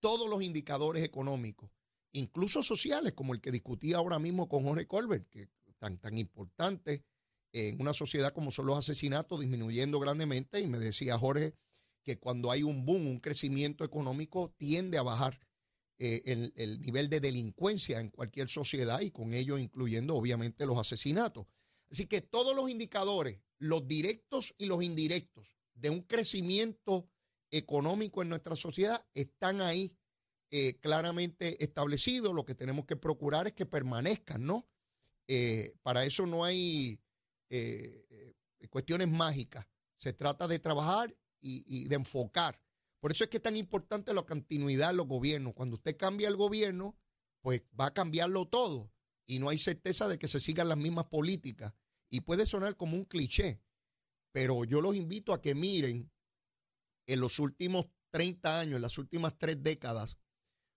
Todos 0.00 0.30
los 0.30 0.42
indicadores 0.42 1.04
económicos, 1.04 1.70
incluso 2.12 2.62
sociales, 2.62 3.12
como 3.12 3.34
el 3.34 3.40
que 3.40 3.50
discutía 3.52 3.98
ahora 3.98 4.18
mismo 4.18 4.48
con 4.48 4.64
Jorge 4.64 4.86
Colbert, 4.86 5.28
que 5.28 5.50
tan, 5.78 5.98
tan 5.98 6.16
importante 6.16 7.04
en 7.52 7.80
una 7.80 7.92
sociedad 7.92 8.32
como 8.32 8.50
son 8.50 8.66
los 8.66 8.78
asesinatos 8.78 9.40
disminuyendo 9.40 10.00
grandemente. 10.00 10.60
Y 10.60 10.66
me 10.66 10.78
decía 10.78 11.18
Jorge 11.18 11.54
que 12.02 12.18
cuando 12.18 12.50
hay 12.50 12.62
un 12.62 12.86
boom, 12.86 13.06
un 13.06 13.20
crecimiento 13.20 13.84
económico, 13.84 14.54
tiende 14.56 14.96
a 14.96 15.02
bajar 15.02 15.38
eh, 15.98 16.22
el, 16.26 16.52
el 16.56 16.80
nivel 16.82 17.08
de 17.08 17.20
delincuencia 17.20 18.00
en 18.00 18.10
cualquier 18.10 18.50
sociedad 18.50 19.00
y 19.00 19.10
con 19.10 19.32
ello 19.32 19.56
incluyendo 19.56 20.14
obviamente 20.14 20.66
los 20.66 20.78
asesinatos. 20.78 21.46
Así 21.90 22.06
que 22.06 22.20
todos 22.20 22.54
los 22.54 22.68
indicadores, 22.68 23.38
los 23.58 23.88
directos 23.88 24.54
y 24.58 24.66
los 24.66 24.82
indirectos 24.82 25.56
de 25.72 25.88
un 25.88 26.02
crecimiento 26.02 27.08
económico 27.50 28.20
en 28.20 28.28
nuestra 28.28 28.56
sociedad 28.56 29.06
están 29.14 29.62
ahí 29.62 29.96
eh, 30.50 30.78
claramente 30.80 31.62
establecidos. 31.64 32.34
Lo 32.34 32.44
que 32.44 32.54
tenemos 32.54 32.84
que 32.84 32.96
procurar 32.96 33.46
es 33.46 33.54
que 33.54 33.64
permanezcan, 33.64 34.44
¿no? 34.44 34.68
Eh, 35.28 35.76
para 35.82 36.04
eso 36.04 36.26
no 36.26 36.44
hay 36.44 37.00
cuestiones 38.68 39.08
mágicas. 39.08 39.66
Se 39.96 40.12
trata 40.12 40.46
de 40.46 40.58
trabajar 40.58 41.16
y 41.40 41.88
de 41.88 41.94
enfocar. 41.94 42.65
Por 43.06 43.12
eso 43.12 43.22
es 43.22 43.30
que 43.30 43.36
es 43.36 43.42
tan 43.44 43.56
importante 43.56 44.12
la 44.12 44.24
continuidad 44.24 44.88
de 44.88 44.94
los 44.94 45.06
gobiernos. 45.06 45.54
Cuando 45.54 45.76
usted 45.76 45.96
cambia 45.96 46.26
el 46.26 46.34
gobierno, 46.34 46.98
pues 47.40 47.62
va 47.80 47.86
a 47.86 47.94
cambiarlo 47.94 48.48
todo 48.48 48.92
y 49.28 49.38
no 49.38 49.48
hay 49.48 49.58
certeza 49.58 50.08
de 50.08 50.18
que 50.18 50.26
se 50.26 50.40
sigan 50.40 50.68
las 50.68 50.76
mismas 50.76 51.04
políticas. 51.04 51.72
Y 52.10 52.22
puede 52.22 52.46
sonar 52.46 52.76
como 52.76 52.96
un 52.96 53.04
cliché, 53.04 53.62
pero 54.32 54.64
yo 54.64 54.80
los 54.80 54.96
invito 54.96 55.32
a 55.32 55.40
que 55.40 55.54
miren 55.54 56.10
en 57.06 57.20
los 57.20 57.38
últimos 57.38 57.86
30 58.10 58.58
años, 58.58 58.74
en 58.74 58.82
las 58.82 58.98
últimas 58.98 59.38
tres 59.38 59.62
décadas, 59.62 60.18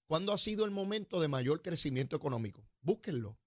cuándo 0.06 0.32
ha 0.32 0.38
sido 0.38 0.66
el 0.66 0.72
momento 0.72 1.20
de 1.20 1.30
mayor 1.30 1.64
crecimiento 1.64 2.16
económico. 2.16 2.64
Búsquenlo. 2.82 3.40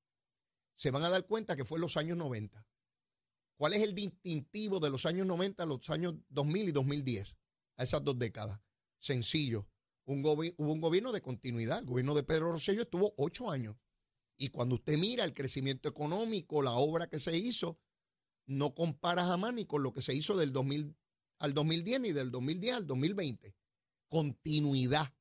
Se 0.74 0.90
van 0.90 1.04
a 1.04 1.08
dar 1.08 1.24
cuenta 1.28 1.54
que 1.54 1.64
fue 1.64 1.76
en 1.78 1.82
los 1.82 1.96
años 1.96 2.16
90. 2.16 2.66
¿Cuál 3.56 3.74
es 3.74 3.82
el 3.82 3.94
distintivo 3.94 4.80
de 4.80 4.90
los 4.90 5.06
años 5.06 5.24
90 5.24 5.62
a 5.62 5.66
los 5.66 5.88
años 5.88 6.16
2000 6.30 6.70
y 6.70 6.72
2010? 6.72 7.36
A 7.76 7.84
esas 7.84 8.02
dos 8.02 8.18
décadas. 8.18 8.60
Sencillo. 9.02 9.66
Un 10.04 10.24
hubo 10.24 10.72
un 10.72 10.80
gobierno 10.80 11.10
de 11.10 11.20
continuidad. 11.20 11.80
El 11.80 11.86
gobierno 11.86 12.14
de 12.14 12.22
Pedro 12.22 12.52
Rosselló 12.52 12.82
estuvo 12.82 13.14
ocho 13.16 13.50
años. 13.50 13.76
Y 14.36 14.48
cuando 14.48 14.76
usted 14.76 14.96
mira 14.96 15.24
el 15.24 15.34
crecimiento 15.34 15.88
económico, 15.88 16.62
la 16.62 16.74
obra 16.74 17.08
que 17.08 17.18
se 17.18 17.36
hizo, 17.36 17.80
no 18.46 18.74
compara 18.74 19.24
jamás 19.24 19.54
ni 19.54 19.64
con 19.64 19.82
lo 19.82 19.92
que 19.92 20.02
se 20.02 20.14
hizo 20.14 20.36
del 20.36 20.52
2000 20.52 20.96
al 21.40 21.52
2010 21.52 22.00
ni 22.00 22.12
del 22.12 22.30
2010 22.30 22.74
al 22.74 22.86
2020. 22.86 23.56
Continuidad. 24.08 25.12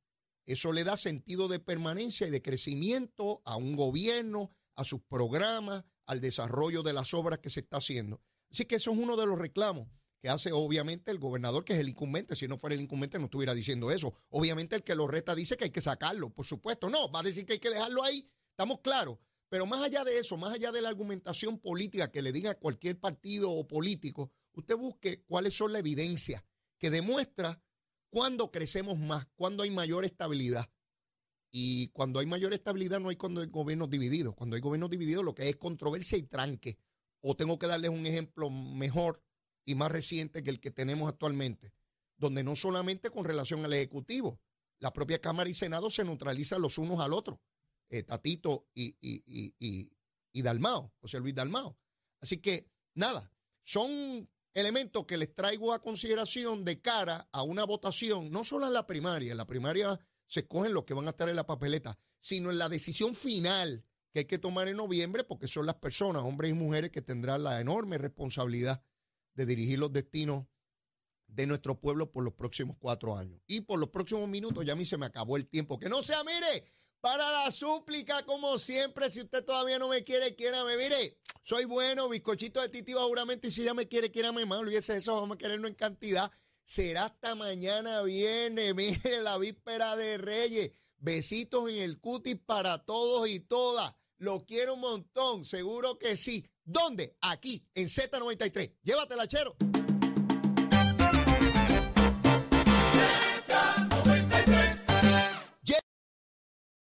Eso 0.46 0.74
le 0.74 0.84
da 0.84 0.96
sentido 0.96 1.48
de 1.48 1.60
permanencia 1.60 2.28
y 2.28 2.30
de 2.30 2.44
crecimiento 2.44 3.41
a 3.46 3.56
un 3.56 3.76
gobierno, 3.76 4.52
a 4.76 4.84
sus 4.84 5.02
programas, 5.02 5.86
al 6.06 6.22
desarrollo 6.22 6.84
de 6.84 6.94
las 6.94 7.15
obras 7.15 7.39
que 7.39 7.50
se 7.50 7.62
está 7.62 7.78
haciendo. 7.78 8.22
Así 8.52 8.65
que 8.65 8.76
eso 8.76 8.91
es 8.91 8.98
uno 8.98 9.17
de 9.17 9.26
los 9.26 9.39
reclamos 9.39 9.88
que 10.21 10.29
hace 10.29 10.51
obviamente 10.51 11.10
el 11.12 11.17
gobernador, 11.17 11.65
que 11.65 11.73
es 11.73 11.79
el 11.79 11.89
incumbente. 11.89 12.36
Si 12.36 12.47
no 12.47 12.57
fuera 12.57 12.75
el 12.75 12.81
incumbente, 12.81 13.17
no 13.17 13.25
estuviera 13.25 13.53
diciendo 13.55 13.91
eso. 13.91 14.13
Obviamente 14.29 14.75
el 14.75 14.84
que 14.84 14.93
lo 14.93 15.07
reta 15.07 15.34
dice 15.34 15.57
que 15.57 15.65
hay 15.65 15.69
que 15.71 15.81
sacarlo, 15.81 16.29
por 16.29 16.45
supuesto. 16.45 16.89
No, 16.89 17.12
va 17.12 17.21
a 17.21 17.23
decir 17.23 17.45
que 17.45 17.53
hay 17.53 17.60
que 17.60 17.71
dejarlo 17.71 18.03
ahí. 18.03 18.29
Estamos 18.51 18.79
claros. 18.79 19.17
Pero 19.49 19.65
más 19.65 19.81
allá 19.81 20.03
de 20.03 20.17
eso, 20.17 20.38
más 20.38 20.53
allá 20.53 20.71
de 20.71 20.81
la 20.81 20.89
argumentación 20.89 21.60
política 21.60 22.12
que 22.12 22.21
le 22.21 22.31
diga 22.31 22.51
a 22.51 22.60
cualquier 22.60 22.99
partido 22.99 23.51
o 23.51 23.67
político, 23.67 24.31
usted 24.53 24.77
busque 24.77 25.23
cuáles 25.23 25.55
son 25.55 25.73
la 25.73 25.79
evidencia 25.79 26.45
que 26.77 26.89
demuestra 26.89 27.62
cuándo 28.10 28.51
crecemos 28.51 28.97
más, 28.97 29.27
cuándo 29.36 29.63
hay 29.63 29.71
mayor 29.71 30.05
estabilidad. 30.05 30.69
Y 31.51 31.89
cuando 31.89 32.19
hay 32.19 32.27
mayor 32.27 32.53
estabilidad 32.53 32.99
no 33.01 33.10
hay 33.10 33.17
cuando 33.17 33.41
hay 33.41 33.47
gobiernos 33.47 33.89
divididos. 33.89 34.36
Cuando 34.36 34.55
hay 34.55 34.62
gobiernos 34.62 34.89
divididos 34.89 35.25
lo 35.25 35.36
que 35.36 35.49
es 35.49 35.57
controversia 35.57 36.17
y 36.17 36.23
tranque. 36.23 36.77
O 37.19 37.36
tengo 37.36 37.60
que 37.60 37.67
darles 37.67 37.91
un 37.91 38.05
ejemplo 38.05 38.49
mejor 38.49 39.21
y 39.65 39.76
más 39.76 39.91
reciente 39.91 40.43
que 40.43 40.50
el 40.50 40.60
que 40.60 40.71
tenemos 40.71 41.10
actualmente, 41.10 41.74
donde 42.17 42.43
no 42.43 42.56
solamente 42.56 43.10
con 43.10 43.26
relación 43.26 43.65
al 43.65 43.74
Ejecutivo, 43.74 44.39
la 44.80 44.93
propia 44.93 45.19
Cámara 45.19 45.50
y 45.50 45.54
Senado 45.54 45.89
se 45.89 46.04
neutralizan 46.04 46.62
los 46.62 46.78
unos 46.78 47.00
al 47.00 47.13
otro, 47.13 47.41
eh, 47.89 48.04
Tatito 48.04 48.67
y, 48.74 48.95
y, 49.02 49.24
y, 49.26 49.56
y, 49.60 49.91
y 50.32 50.41
Dalmao, 50.41 50.93
José 51.00 51.19
Luis 51.19 51.36
Dalmao. 51.36 51.78
Así 52.19 52.38
que, 52.38 52.71
nada, 52.95 53.32
son 53.63 54.30
elementos 54.54 55.06
que 55.06 55.17
les 55.17 55.34
traigo 55.34 55.74
a 55.74 55.82
consideración 55.82 56.65
de 56.65 56.82
cara 56.82 57.30
a 57.32 57.43
una 57.43 57.63
votación, 57.63 58.32
no 58.32 58.43
solo 58.43 58.67
en 58.67 58.74
la 58.74 58.88
primaria, 58.88 59.32
en 59.32 59.38
la 59.38 59.47
primaria 59.47 60.00
se 60.28 60.41
escogen 60.41 60.74
los 60.74 60.86
que 60.86 60.93
van 60.93 61.08
a 61.08 61.12
estar 61.12 61.30
en 61.30 61.36
la 61.36 61.45
papeleta, 61.45 61.97
sino 62.19 62.52
en 62.52 62.58
la 62.58 62.69
decisión 62.69 63.13
final 63.13 63.86
que 64.13 64.19
hay 64.19 64.26
que 64.26 64.39
tomar 64.39 64.67
en 64.67 64.78
noviembre, 64.78 65.24
porque 65.24 65.47
son 65.47 65.65
las 65.65 65.76
personas, 65.76 66.24
hombres 66.24 66.52
y 66.52 66.54
mujeres, 66.54 66.91
que 66.91 67.02
tendrán 67.02 67.43
la 67.43 67.60
enorme 67.60 67.97
responsabilidad 67.97 68.82
de 69.34 69.46
dirigir 69.46 69.80
los 69.80 69.91
destinos 69.94 70.46
de 71.28 71.46
nuestro 71.48 71.80
pueblo 71.80 72.12
por 72.12 72.24
los 72.24 72.34
próximos 72.34 72.76
cuatro 72.80 73.17
años. 73.17 73.39
Y 73.48 73.62
por 73.62 73.80
los 73.80 73.89
próximos 73.89 74.28
minutos 74.28 74.65
ya 74.65 74.74
a 74.74 74.76
mí 74.76 74.86
se 74.86 74.98
me 74.98 75.06
acabó 75.06 75.38
el 75.38 75.48
tiempo. 75.48 75.80
Que 75.80 75.89
no 75.89 76.04
sea, 76.04 76.24
mire, 76.24 76.65
para 77.00 77.32
la 77.32 77.52
súplica, 77.52 78.24
como 78.26 78.60
siempre, 78.60 79.10
si 79.10 79.22
usted 79.22 79.44
todavía 79.44 79.80
no 79.80 79.88
me 79.88 80.04
quiere, 80.04 80.36
quiérame. 80.36 80.78
Mire, 80.78 81.17
soy 81.44 81.65
bueno, 81.65 82.10
bizcochito 82.10 82.62
de 82.62 82.70
titi 82.70 82.94
juramento, 82.94 83.48
y 83.48 83.52
si 83.52 83.63
ya 83.63 83.74
me 83.74 83.88
quiere, 83.88 84.12
quiérame 84.12 84.46
más. 84.46 84.60
Olvídese 84.60 84.94
de 84.94 85.00
eso, 85.00 85.15
vamos 85.15 85.36
a 85.36 85.38
quererlo 85.38 85.67
en 85.67 85.74
cantidad. 85.74 86.32
Será 86.63 87.06
hasta 87.06 87.36
mañana 87.36 88.04
viene, 88.04 88.74
mire, 88.76 89.22
la 89.22 89.38
víspera 89.38 89.96
de 89.96 90.17
Reyes. 90.17 90.72
Besitos 90.98 91.70
en 91.72 91.78
el 91.78 92.00
cutis 92.00 92.38
para 92.46 92.86
todos 92.86 93.28
y 93.28 93.39
todas. 93.39 93.96
Lo 94.20 94.46
quiero 94.46 94.76
un 94.76 94.82
montón, 94.82 95.46
seguro 95.46 95.98
que 95.98 96.15
sí. 96.15 96.46
¿Dónde? 96.71 97.17
Aquí, 97.21 97.67
en 97.75 97.88
Z93. 97.88 98.77
Llévatela, 98.84 99.27
chero. 99.27 99.57